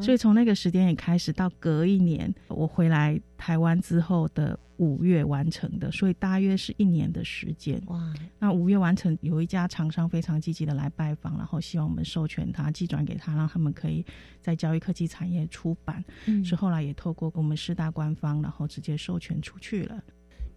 [0.01, 7.81] 所以从那个时间也开始，到隔一年我回来台湾之后的五月完成的，所以大约是一年的时间。
[7.87, 8.13] 哇！
[8.39, 14.05] 那五月完成，有一家厂商非常积极的来拜访，然后希望我们授权他，寄转给他，让他们可以
[14.41, 16.03] 在教育科技产业出版。
[16.25, 20.01] 嗯，是后来也透过我们师大官方，然后直接授权出去了。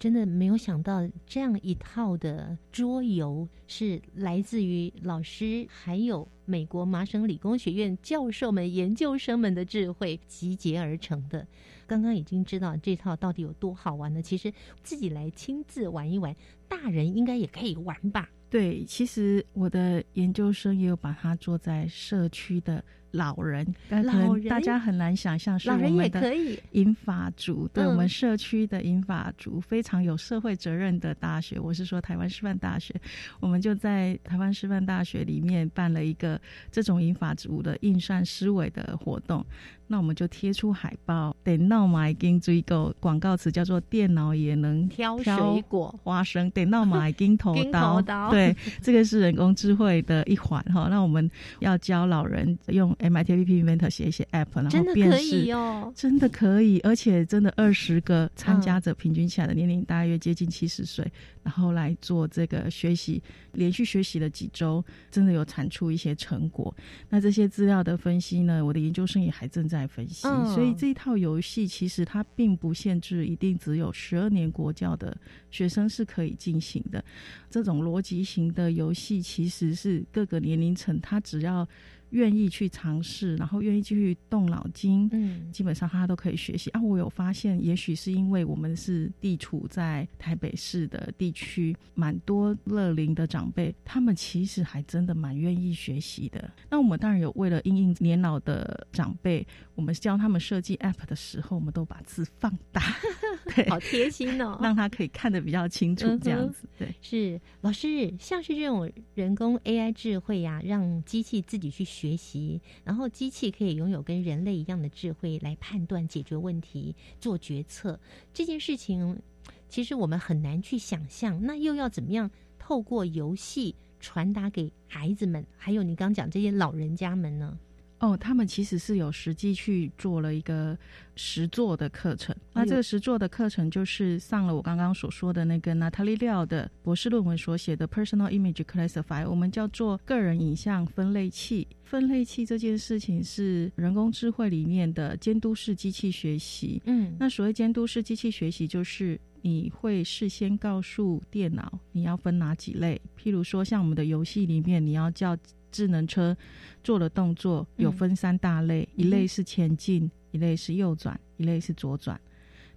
[0.01, 11.47] 真的没有想到，这样一套的桌游是来自于老师，还有美国麻省理工学院教授们、研究生们的智慧集结而成的。
[11.87, 14.51] 刚刚已经知道这套到底有多好玩了，其实
[14.83, 16.35] 自己来亲自玩一玩，
[16.67, 18.27] 大人应该也可以玩吧？
[18.49, 22.83] 对，其实我的研究生也有把它做在社区的。
[23.12, 26.35] 老人，可能大家很难想象，是我们的
[26.73, 31.59] 银发族，对我们社区的银发族非常有社会责任的大学。
[31.59, 32.94] 我是说台湾师范大学，
[33.40, 39.44] 我们就在台湾师范大学里面办了一个这种银发族的印算思维的活动。
[39.92, 45.35] 那我们就贴出海报，电脑嘛已经追购，广告词叫做“电脑也能挑水
[45.68, 45.92] 果。
[46.05, 48.00] 花生”，电脑嘛已经头刀，
[48.31, 50.87] 对，这个是人工智慧的一环哈。
[50.88, 61.05] 那我们要教老人用 MIT PP Inventor 写一些 App，然后真的可辨识以哦，真的可以，而且真的二十个参加者，平均起来的年龄大约接近七十岁，
[61.42, 63.20] 然后来做这个学习，
[63.55, 66.72] 连续学习了几周，真的有产出一些成果。
[67.09, 75.16] 那这些资料的分析呢，我的研究生也还正在分析，嗯所以这一套游戏其实它并不限制一定只有十二年国教的
[75.51, 77.05] 学生是可以进行的。
[77.51, 81.67] 这种逻辑型的游戏其实是各个年龄层，他只要
[82.11, 86.81] 愿意去尝试，然后愿意继续动脑筋，嗯基本上他都可以学习啊。
[86.81, 96.50] 我有发现，也许是因为我们是地处在台北市的地区，蛮多乐龄的长辈，他们其实还真的蛮愿意学习的。
[96.69, 102.83] 那我们当然有为了应应年老的长辈，我们教他们设计 App 的时候，我们都把字放大，
[103.54, 106.94] 对，好贴心哦， 让他可以看得比较清楚这样子，对。
[107.02, 118.01] 是老师，像是这种人工 AI 智慧呀、让机器自己去学学习，然后机器可以拥有跟人类一样的智慧来判断、解决问题、做决策，
[118.33, 119.21] 这件事情
[119.69, 121.38] 其实我们很难去想象。
[121.42, 127.59] 那又要怎么样透过游戏传达给孩子们，还有你刚讲这些老人家们呢？
[128.01, 130.77] 哦，他们其实是有实际去做了一个
[131.17, 132.35] 实作的课程。
[132.53, 141.69] 那这个实作的课程就是上了我刚刚所说的那个 Natalie Liao 的博士论文所写的 Personal Image Classifier，我们叫做个人影像分类器。
[141.85, 146.81] 分类器这件事情是人工智慧里面的监督式机器学习。
[146.87, 155.37] 嗯那所谓监督式机器学习，就是你会事先告诉电脑你要分哪几类，譬如说像我们的游戏里面，你要叫
[155.71, 156.37] 智能车
[156.83, 162.21] 做的动作有分三大类，一类是前进，一类是右转，一类是左转。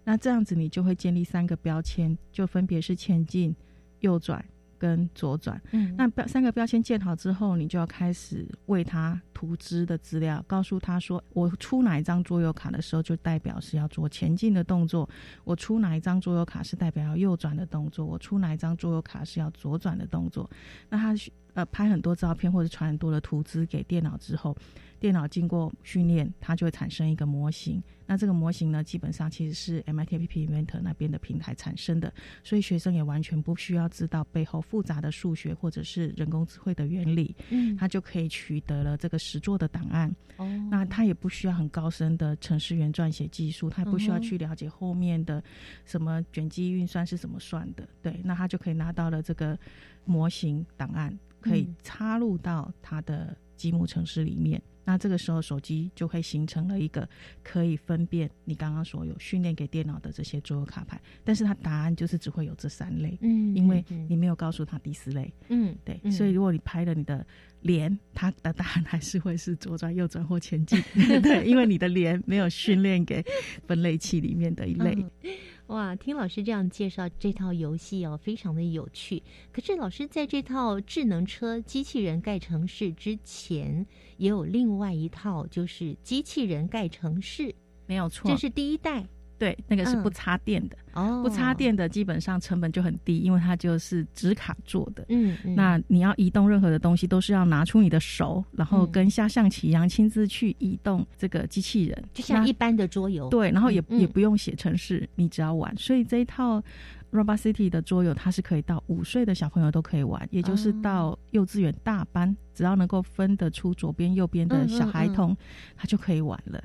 [0.03, 3.55] 那这样子你就会建立三个标签，就分别是前进、
[4.01, 4.43] 右转
[4.77, 5.61] 跟左转。
[5.71, 15.07] 嗯那标三个标签建好之后，你就要开始为它图资的资料，告诉他说，我出哪一张桌游卡的时候，就代表是要做前进的动作；
[15.45, 20.49] 我出哪一张桌游卡是代表要右转的动作；我出哪一张桌游卡是要左转的动作。
[20.89, 21.15] 那他
[21.53, 24.55] 呃拍很多照片或者传很多的图资给电脑之后，
[25.03, 27.83] 电脑经过训练，它就会产生一个模型。
[28.05, 40.09] 那这个模型呢，基本上其实是 MIT PP Inventor 那边的平台产生的，所以学生也完全不需要知道背后复杂的数学或者是人工智慧的原理，嗯他就可以取得了这个实作的档案。
[40.37, 45.43] 哦那他也不需要很高深的程式员撰写技术，他也不需要去了解后面的
[45.83, 47.85] 什么卷积运算是怎么算的。
[48.01, 49.59] 对，那他就可以拿到了这个
[50.05, 54.61] 模型档案，可以嗯插入到他的积木程式里面。
[54.85, 57.07] 那这个时候，手机就会形成了一个
[57.43, 65.33] 可以分辨你刚刚所有训练给电脑的这些桌游卡牌，但是它答案就是只会有这三类，嗯因为嗯你没有告诉他第四类。
[65.49, 67.25] 嗯对，嗯所以如果你拍了你的
[67.61, 70.81] 脸，它的答案还是会是左转、右转或前进。
[71.21, 73.23] 对，因为你的脸没有训练给
[73.67, 74.93] 分类器里面的一类。
[74.95, 75.11] 嗯
[75.67, 79.23] 哇，听老师这样介绍这套游戏哦，非常的有趣。
[79.51, 83.85] 可是老师在这套智能车机器人盖城市之前，
[84.17, 87.55] 也有另外一套，就是机器人盖城市，
[87.85, 88.29] 没有错。
[88.29, 89.07] 这，是第一代
[89.43, 90.03] 对，那个是嗯。
[90.03, 95.05] 不插电的，哦，不插，电的基本上成本就很低，因为它就是纸卡做的。
[95.09, 95.53] 嗯，嗯。
[95.53, 98.91] 那你要移动任何的东西，都是要拿出你的手，然后嗯。
[98.91, 102.23] 跟下象棋一样，亲自去移动这个机器人，就。
[102.23, 105.75] 像一般的桌游，对，然后也、嗯也不用写程式，你只要玩。
[105.75, 106.63] 所以这一套
[107.11, 110.79] Robot City 的桌游，它是可以到五岁的小朋友都可以玩，也就是哦。
[110.81, 115.35] 到幼稚园大班，只要能够分得出左边、右边的小孩童，
[115.75, 116.63] 他就可以玩了。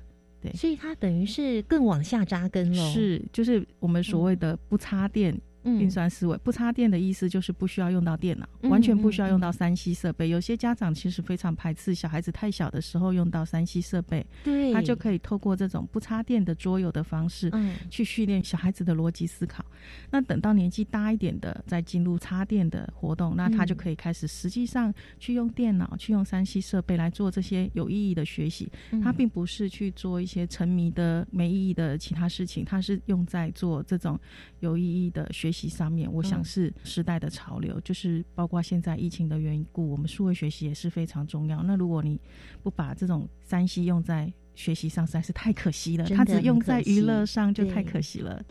[0.54, 5.40] 所以它等于是更往下扎根了，是，就是我们所谓的不插电嗯
[5.78, 6.36] 运算思维。
[6.38, 10.28] 不插电的意思就是不需要用到电脑，嗯完全不需要用到三 C 设备。
[10.28, 19.64] 有些家长其实非常排斥小孩子太小的时候用到三 C 设备，对，他就可以透过这种不插电的桌游的方式，嗯去训练小孩子的逻辑思考。
[20.10, 28.70] 那等到年纪大一点的，再进入插电的活动，那他就可以开始实际上去用电脑、去用三 C 设备来做这些有意义的学习。
[28.92, 34.18] 嗯他并不是去做一些沉迷的没意义的其他事情，他是用在做这种
[34.60, 36.12] 有意义的学习上面。
[36.12, 41.62] 我想嗯是时代的潮流，就是包括现在疫情的缘故，我们数位学习也是非常重要。
[41.62, 42.20] 那如果你
[42.62, 46.04] 不把这种三 C 用在学习上，实在是太可惜了。
[46.04, 48.44] 真的它只用在娱乐上就太可惜了。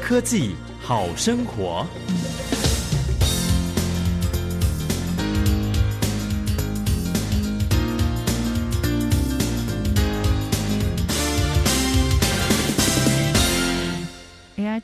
[0.00, 1.86] 科技好生活。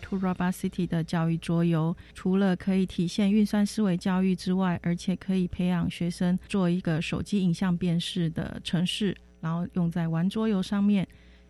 [0.08, 11.06] 出 Robot City 的教育桌游，除了可以体现运算思维教育之外，而且可以培养学生做一个手机影像辨识的程式，然后用在玩桌游上面。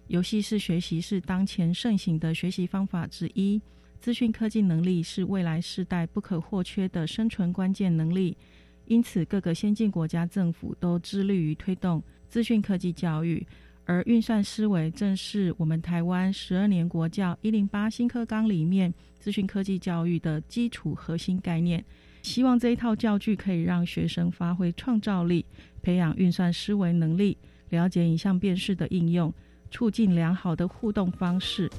[0.08, 3.60] 游戏式学习是当前盛行的学习方法之一。
[4.00, 8.36] 资讯科技能力是未来世代不可或缺的生存关键能力，
[8.86, 13.46] 因此各个先进国家政府都致力于推动资讯科技教育。
[13.88, 21.82] 而运算思维正是我们台湾十二年国教一零八新课纲里面资讯科技教育的基础核心概念。
[22.22, 25.42] 希望这一套教具可以让学生发挥创造力，
[25.80, 27.38] 培养运算思维能力，
[27.70, 29.32] 了解影像辨识的应用，
[29.70, 31.70] 促进良好的互动方式。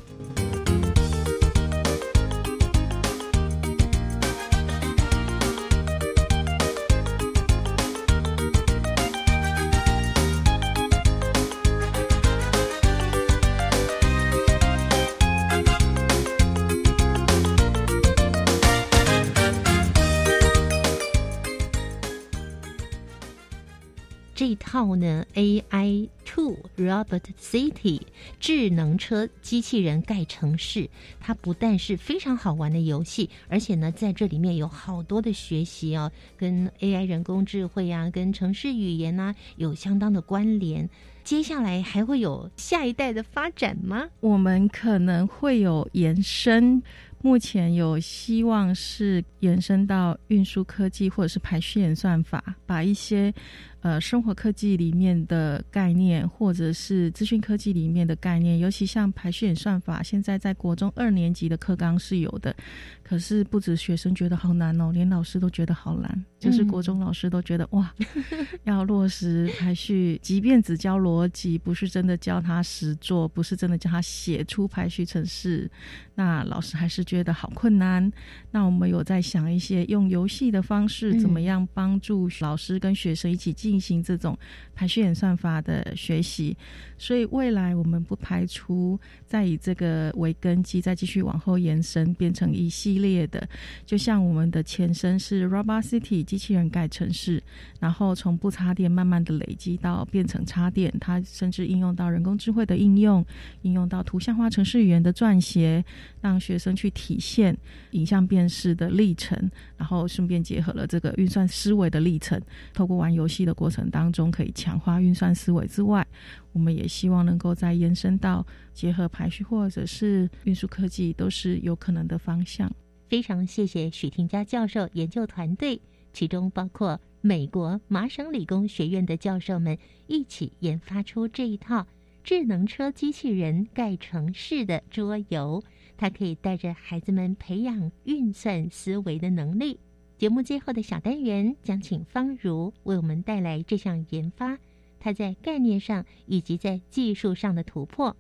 [24.70, 28.00] 号呢，AI Two Robot City
[28.40, 30.88] 智能车机器人盖城市，
[31.20, 40.88] 它不但是非常好玩的游戏，而且呢，在这里面有好多的学习哦，跟 AI 人工智慧啊，跟城市语言呐，有相当的关联。
[41.24, 44.08] 接下来还会有下一代的发展吗？
[44.20, 46.84] 我们可能会有延伸。
[47.22, 53.34] 目前有希望是延伸到运输科技或者是排序演算法，把一些
[53.82, 62.56] 呃生活科技里面的概念，或者是资讯科技里面的概念，尤其像排序演算法，现在在国中二年级的课纲是有的。
[63.02, 67.92] 可是不止学生觉得好难哦，连老师都觉得好难，就是国中老师都觉得哇，
[68.66, 75.68] 要落实排序，即便只教逻辑，不是真的教他实做，不是真的教他写出排序程式，
[76.14, 78.12] 那老师还是觉得好困难。
[78.52, 84.36] 那我们有在想一些用游戏的方式，怎么样帮助老师跟学生一起进行这种
[84.74, 86.58] 排序演算法的学习。
[86.98, 93.48] 所以未来我们不排除再以这个为根基，再继续往后延伸，变成一系列的，
[93.86, 97.42] 就像我们的前身是 Robot City 机器人盖城市，
[97.80, 103.24] 然后从不插电慢慢的累积到变成插电，它甚至应用到人工智慧的应用，
[103.62, 105.86] 应用到图像化城市语言的撰写，
[106.20, 107.56] 让学生去体现
[107.92, 109.50] 影像辨识的历程，
[109.80, 112.40] 然后顺便结合了这个运算思维的历程，
[112.74, 116.06] 透过玩游戏的过程当中，可以强化运算思维之外。
[116.52, 122.70] 我们也希望能够再延伸到结合排序或者是运输科技，都是有可能的方向。
[123.08, 125.80] 非常谢谢许廷佳教授研究团队，
[126.12, 129.78] 其中包括美国麻省理工学院的教授们
[130.08, 131.88] 一起研发出这一套
[132.22, 135.64] 智能车机器人盖城市的桌游，
[136.02, 139.78] 它可以带着孩子们培养运算思维的能力。
[140.18, 144.58] 节目最后的小单元将请方如为我们带来这项研发。
[144.98, 148.16] 它在概念上以及在技术上的突破。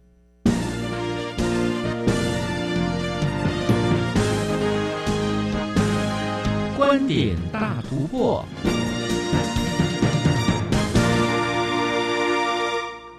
[6.75, 8.43] 观点大突破，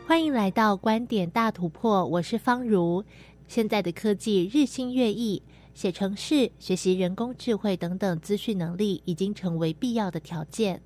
[0.06, 3.02] 欢迎来到观点大突破，我是方如。
[3.50, 5.42] 现在的科技日新月异，
[5.74, 10.80] 写程式、学习人工智慧等等资讯能力已经成为必要的条件。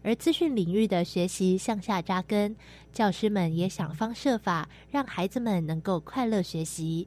[0.00, 2.56] 而资讯领域的学习向下扎根，
[2.90, 7.06] 教师们也想方设法让孩子们能够快乐学习。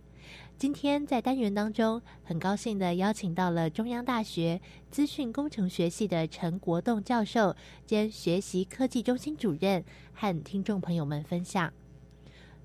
[0.60, 9.84] 今天在单元当中，很高兴的邀请到了中央大学资讯工程学系的陈国栋教授兼学习科技中心主任，
[10.14, 11.74] 和听众朋友们分享。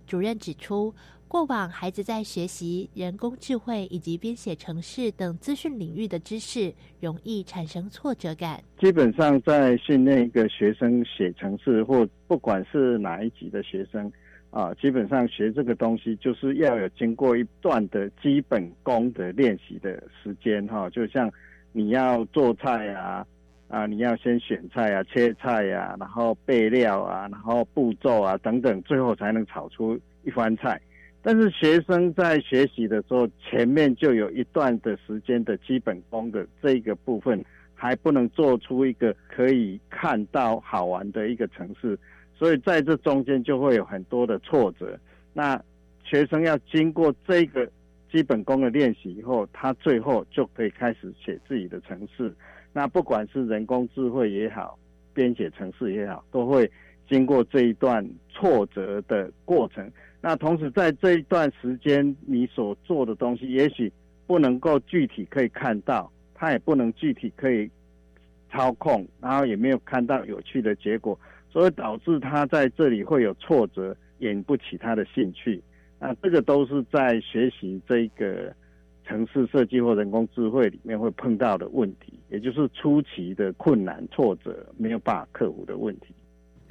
[0.07, 0.95] 主任指出。
[1.35, 8.63] 过往孩子在学习人工智慧以及编写程式等资讯领域的知识，容易产生挫折感。
[8.79, 14.09] 基本上在训练一个学生写程式，或不管是哪一级的学生
[14.51, 20.89] 啊，基本上学这个东西就是要有经过一段的基本功的练习的时间哈。
[20.91, 21.29] 就像
[21.73, 23.27] 你要做菜啊，
[23.67, 30.81] 啊，你要先选菜啊、切菜啊，然后备料啊，然后步骤啊等等，最后才能炒出一番菜。
[31.27, 37.43] 但是学生在学习的时候，前面就有一段的时间的基本功的这个部分，
[37.75, 41.99] 还不能做出一个可以看到好玩的一个城市，
[42.35, 44.99] 所以在这中间就会有很多的挫折。
[45.33, 45.59] 那
[46.05, 47.67] 学生要经过这个
[48.13, 52.31] 基本功的练习以后，他最后就可以开始写自己的城市。
[52.75, 54.79] 那不管是人工智慧也好，
[55.15, 56.71] 编写城市也好，都会
[57.09, 59.91] 经过这一段挫折的过程。
[60.21, 63.93] 那同时，在这一段时间，你所做的东西，也许
[64.27, 67.71] 不能够具体可以看到，他也不能具体可以
[68.51, 71.19] 操控，然后也没有看到有趣的结果，
[71.51, 75.63] 所以导致他在这里会有挫折，引不起他的兴趣。
[75.99, 78.51] 那这个都是在学习这个
[79.07, 86.15] 城市设计或人工智慧里面会碰到的问题，也就是初期的困难挫折没有办法克服的问题。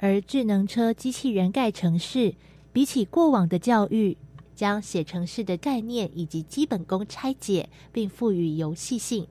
[0.00, 2.34] 而智能车机器人盖城市，
[2.72, 4.16] 比起过往的教育，
[4.54, 9.26] 将写城市的概念以及基本功拆解，并赋予游戏性，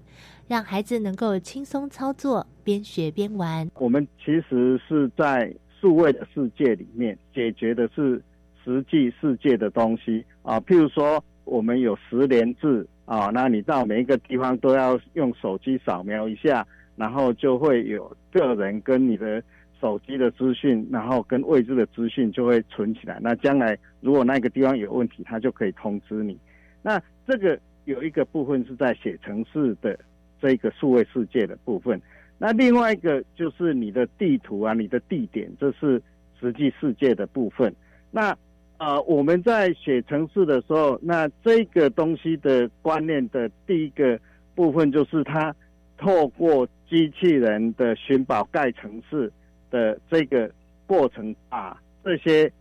[0.48, 3.70] 让孩子能够轻松操作，边学边玩。
[3.76, 8.20] 我们其实是在数位的世界里面解决的是
[8.64, 19.44] 实际世界的东西啊，譬如说我们有十连制啊，那你到每一个地方都要用手机扫描一下，然后就会有个人跟你的。
[19.84, 23.20] 手机的资讯，然后跟位置的资讯就会存起来。
[23.22, 26.40] 那将来如果那个地方有问题，它就可以通知你。
[26.82, 30.00] 那这个有一个部分是在写程式的
[30.42, 32.02] 这个数位世界的部分。
[32.38, 36.02] 那另外一个就是你的地图啊，你的地点，这是
[36.40, 37.76] 实际世界的部分。
[38.10, 38.34] 那
[38.78, 44.18] 呃，我们在写程式的时候，那这个东西的观念的第一个
[44.56, 45.54] 部分就是它
[45.98, 49.30] 透过机器人的寻宝盖城市。
[49.74, 50.48] 的这个
[50.86, 52.52] 过程，把这些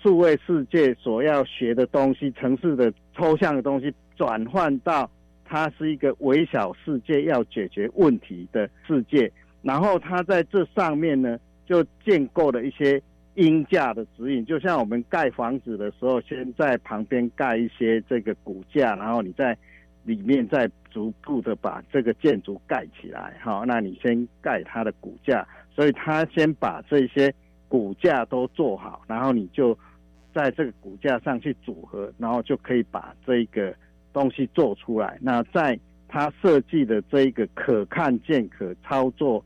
[0.00, 5.08] 数位世界所要学的东西、城市的抽象的东西，转换到
[5.44, 9.30] 它是一个微小世界要解决问题的世界。
[9.60, 13.00] 然后它在这上面呢，就建构了一些
[13.34, 14.42] 音架的指引。
[14.46, 19.54] 就像我们盖房子的时候，先在旁边盖一些这个骨架，然后你在
[20.04, 23.38] 里面再逐步的把这个建筑盖起来。
[23.42, 25.46] 好，那你先盖它的骨架。
[25.74, 27.32] 所以他先把这些
[27.66, 29.76] 骨架都做好，然后你就
[30.34, 33.74] 在这个骨架上去组合，然后就可以把这个
[34.12, 35.18] 东西做出来。
[35.22, 39.42] 那在他设计的这一个可看见、可操作、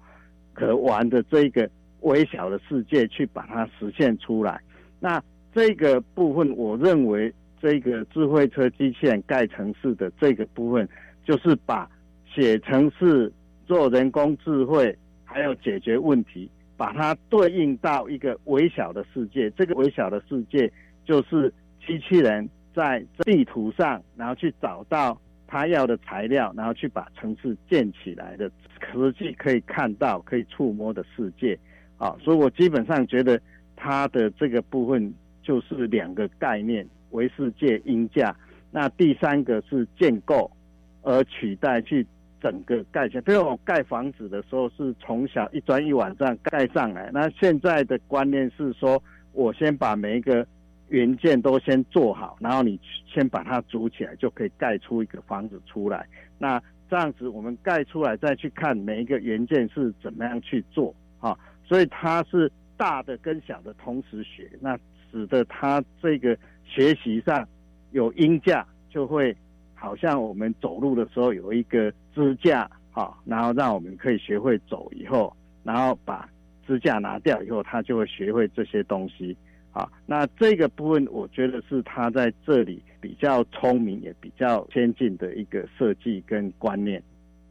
[0.53, 1.71] 可玩的这一个
[2.01, 4.61] 微小的世界，去把它实现出来。
[4.99, 5.23] 那
[5.55, 10.89] 这个部分，我认为这个智慧车机器人盖城市的这个部分，
[11.25, 11.89] 就是把
[12.29, 13.33] 写程式、
[13.65, 14.97] 做人工智慧。
[15.37, 19.51] 还要解决问题，把它对应到一个微小的世界。
[19.51, 20.73] 这个微小的世界
[21.05, 21.53] 就是
[21.87, 31.59] 机器人在地图上，然后去找到他要的材料，然后去把城市建起来的实际可以看到、可以触摸的世界。
[31.99, 33.39] 啊，所以我基本上觉得
[33.77, 35.13] 它的这个部分
[35.43, 38.35] 就是两个概念：微世界、音价。
[38.71, 40.51] 那第三个是建构，
[41.03, 42.07] 而取代去。
[42.41, 47.11] 整个盖起来，比如我盖房子的时候是从小一砖一瓦这样盖上来。
[47.13, 50.47] 那现在的观念是说，我先把每一个
[50.89, 56.07] 元件都先做好，然后你先把它组起来，就可以盖出一个房子出来。
[56.39, 61.37] 那这样子我们盖出来，再去看每一个元件是怎么样去做啊。
[61.65, 64.79] 所以它是大的跟小的同时学，那
[65.11, 67.49] 使得它这个学习上
[67.93, 69.35] 有音价就会。
[69.77, 76.29] 好像我们走路的时候有一个支架，哈，然后让我们可以学会走以后，然后把
[76.67, 79.37] 支架拿掉以后，他就会学会这些东西，
[79.71, 87.01] 啊，那这个部分我觉得是他在这里比较聪明也比较先进的一个设计跟观念。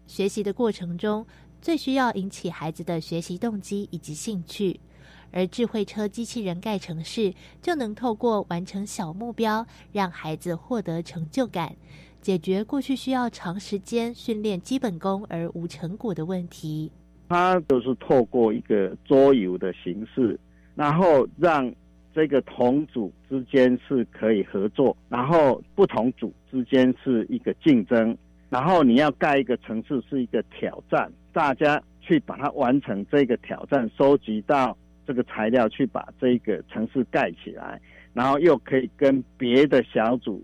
[0.07, 1.25] 学习的过程中，
[1.61, 4.79] 最需要引起孩子的学习动机以及兴趣，
[5.31, 11.75] 而智慧车机器人盖城市就能透过完成小目标，让孩子获得成就感。
[12.25, 16.91] 解决过去需要长时间训练基本功而无成果的问题。
[17.29, 20.35] 它就是透过一个桌游的形式，
[20.73, 21.71] 然后让
[22.15, 28.17] 这个同组之间是可以合作，然后不同组之间是一个竞争，
[28.49, 37.79] 然后你要盖一个城市是一个挑战，大家去把它完成这个挑战，收集到这个材料去把这个城市盖起来，
[38.13, 40.43] 然后又可以跟别的小组。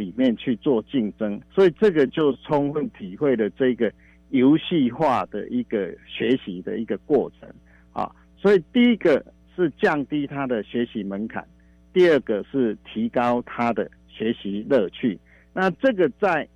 [0.00, 3.92] 里面去做竞争，所以这个就充分体会了这个
[4.30, 7.46] 游戏化的一个学习的一个过程
[7.92, 8.10] 啊。
[8.38, 9.22] 所以第一个
[9.54, 11.46] 是降低他的学习门槛，
[11.92, 15.18] 第二个是提高他的学习乐趣。
[15.52, 16.48] 那这个在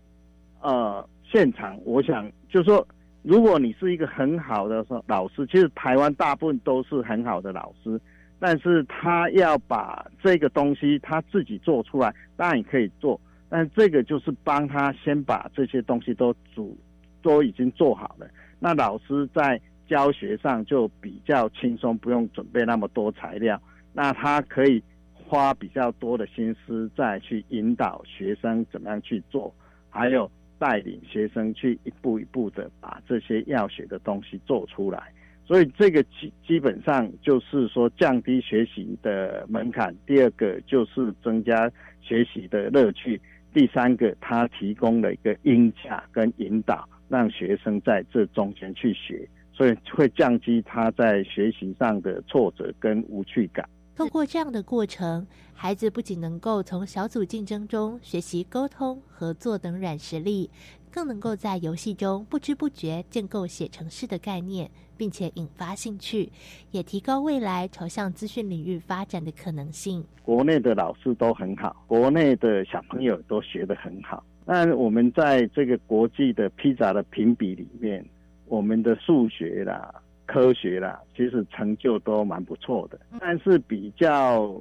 [0.63, 2.87] 呃现场，我想就是说，
[3.23, 8.01] 如果你是一个很好的说老师，其实台湾大部分都是很好的老师。
[8.41, 13.19] 但是他要把这个东西他自己做出来，当然也可以做，
[13.57, 16.77] 但这个就是帮他先把这些东西都煮，
[17.23, 18.27] 都已经做好了。
[18.59, 24.83] 那老师在教学上就比较轻松，不用准备那么多材料，那他可以
[25.13, 29.55] 花比较多的心思再去引导学生怎么样去做，
[29.89, 30.29] 还有。
[30.57, 35.13] 带领学生去一步一步的把这些要学的东西做出来。
[35.45, 43.21] 所以这个基基本上就是说降低学习的门槛，第二个就是增加学习的乐趣，
[43.55, 53.65] 第三个他提供了一个音架跟引导，让学生在这中间去学，所以会降低他在学习上的挫折跟无趣感。
[53.95, 60.51] 通过这样的过程，孩子不仅能够从小组竞争中学习沟通、合作等软实力，
[60.95, 66.31] 更能够在游戏中不知不觉建构写程式的概念，并且引发兴趣，
[66.71, 70.05] 也提高未来朝向资讯领域发展的可能性。
[70.23, 74.25] 国内的老师都很好，国内的小朋友都学得很好。
[74.47, 78.07] 那我们在这个国际的披萨的评比里面，
[78.47, 79.93] 我们的数学啦。
[80.27, 84.59] 科学啦，其实成就都蛮不错的，但是比较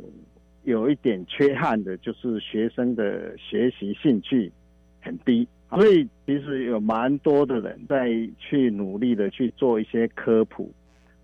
[0.64, 4.52] 有一点缺憾的，就是学生的学习兴趣
[5.00, 10.72] 很低，所以其实有蛮多的人在去努力的去做一些科普，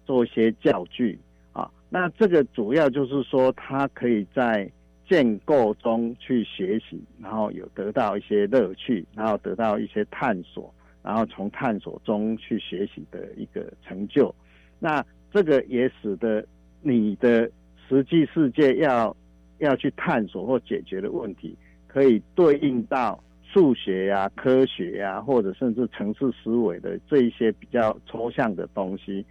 [0.05, 1.17] 做一些教具
[1.53, 1.69] 啊。
[1.89, 4.69] 那这个主要就是说，他可以在
[5.07, 10.73] 建构中去学习，然后有得到一些乐趣，然后得到一些探索。
[11.01, 14.35] 然后从探索中去学习的一个成就，
[14.79, 16.45] 那这个也使得
[16.81, 17.49] 你的
[17.87, 19.15] 实际世界要
[19.59, 21.55] 要去探索或解决的问题，
[21.87, 23.17] 可以对应到
[23.51, 29.25] 数学呀、科学呀，或者甚至城市思维的这一些比较抽象的东西。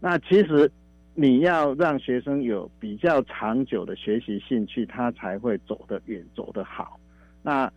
[0.00, 0.70] 那其实
[1.14, 6.98] 你要让学生有比较长久的学习兴趣，他才会走得远、走得好。
[7.42, 7.70] 那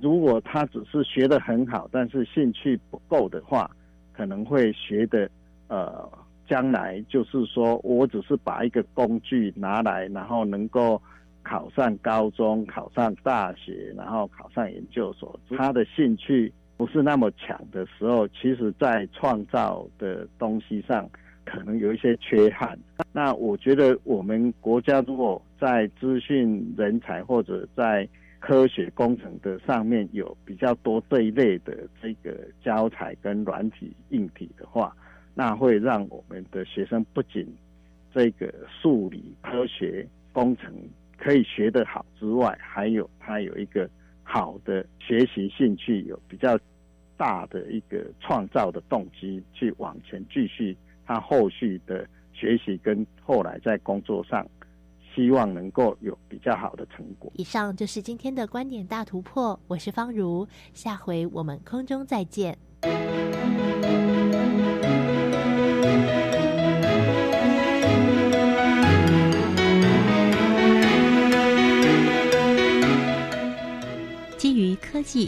[0.00, 3.70] 如果他只是学得很好，但是兴趣不够的话，
[4.12, 5.28] 可能会学的
[5.68, 6.08] 呃，
[6.46, 11.00] 将来就是说我只是把一个工具拿来，然后能够
[11.44, 15.38] 考上高中、考上大学，然后考上研究所。
[15.56, 21.08] 他的兴趣不是那么强的时候，其实在创造的东西上
[21.44, 22.76] 可能有一些缺憾。
[23.12, 28.08] 那我觉得我们国家如果在资讯人才或者在
[28.40, 34.94] 科学工程的上面有比较多这一类的这个教材跟软体硬体的话，
[35.34, 37.46] 那会让我们的学生不仅
[38.12, 40.72] 这个数理科学工程
[41.24, 43.88] 可以学得好之外，还有他有一个
[44.22, 46.58] 好的学习兴趣，有比较
[47.16, 54.46] 大的一个创造的动机去往前继续他后续的学习跟后来在工作上。
[55.14, 57.30] 希望能够有比较好的成果。
[57.36, 62.58] 以上就是今天的观点大突破，我是方如，下回我们空中再见。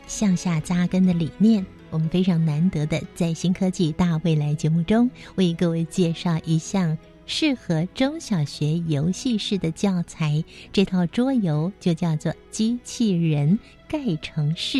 [0.06, 6.96] 向下扎根的理念，我们非常难得的在新科技大未来节目中为各位介绍一项。
[7.28, 13.58] 适合中小学游戏式的教材，这套桌游就叫做《机器人
[13.88, 14.78] 盖城市》。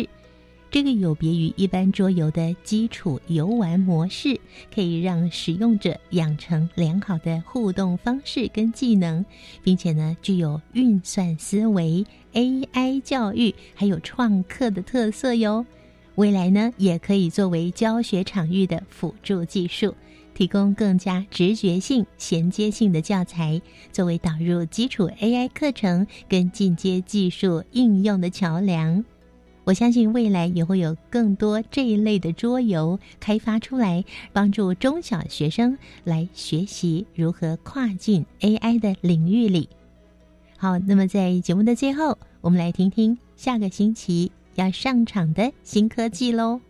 [0.69, 4.39] 这个有别于一般桌游的基础游玩模式，
[4.73, 9.25] 可以让使用者养成良好的互动方式跟技能，
[9.63, 15.65] 并且呢，具有运算思维、AI 教育还有创客的特色哟。
[16.15, 19.95] 未来呢，也可以作为教学场域的辅助技术。
[20.33, 23.59] 提供更加直觉性、衔接性的教材，
[23.91, 29.03] 作为导入基础 AI 课程跟进阶技术应用的桥梁。
[29.67, 39.67] 我相信未来也会有更多这一类的桌游开发出来，帮助中小学生来学习如何跨进 AI 的领域里。
[40.57, 46.61] 好，那么在节目的最后，我们来听听下个星期要上场的新科技喽。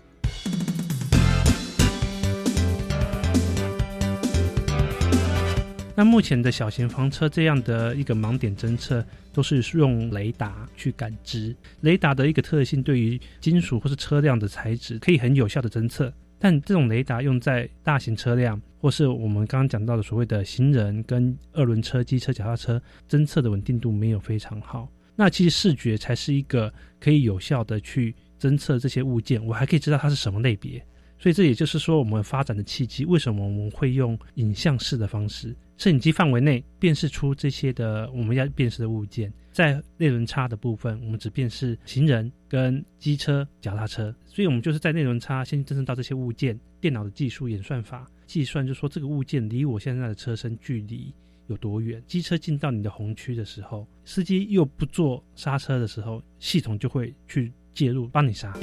[5.97, 11.55] 那目前的小型房车这样的一个盲点侦测，都是用雷达去感知。
[11.81, 16.13] 雷达的一个特性，对于金属或是车辆的材质，可以很有效的侦测。
[16.37, 22.79] 但这种雷达用在大型车辆，或是我们刚刚讲到的所谓的行人跟二轮车、机车、脚踏车，
[23.09, 24.87] 侦测的稳定度没有非常好。
[25.15, 30.79] 那其实视觉才是一个可以有效的去侦测这些物件，我还可以知道它是什么类别。
[31.19, 44.13] 所以这也就是说，我们发展的契机，为什么我们会用影像式的方式，摄影机范围内辨识出这些的我们要辨识的物件，在内轮差的部分，我们只辨识行人跟机车、脚踏车。
[44.25, 51.11] 所以我们就是在内轮差先侦测到这些物件，电脑的技术演算法计算，就说这个物件离我现在的车身距离
[51.47, 51.99] 有多远。
[52.05, 58.53] 机车进到你的红区的时候，司机又不做刹车的时候，系统就会去介入帮你刹。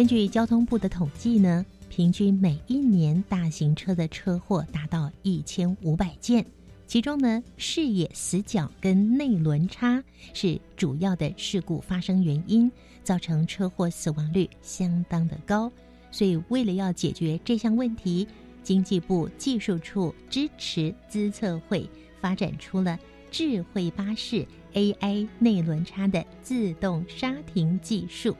[0.00, 6.42] 根据交通部的统计呢，平均每一年大型车的车祸达到一千五百件，
[6.86, 12.72] 其中呢，视野死角跟内轮差是主要的事故发生原因，
[13.04, 15.70] 造成车祸死亡率相当的高。
[16.10, 18.26] 所以，为了要解决这项问题，
[18.62, 21.86] 经济部技术处支持资策会
[22.22, 22.98] 发展出了
[23.30, 28.34] 智慧巴士 AI 内轮差的自动刹停技术。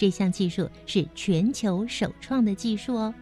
[0.00, 3.14] 这项技术是全球首创的技术哦。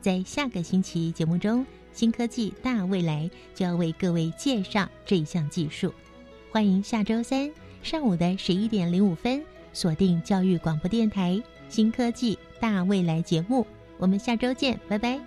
[0.00, 5.92] 在下个星期节目中，新科技大未来就要为各位介绍这项技术。
[6.52, 7.50] 欢迎下周三
[7.82, 11.32] 上午的十一点零五分锁定教育广播电台
[11.68, 13.66] 《新科技大未来》节目。
[13.98, 15.18] 我们下周见，拜拜。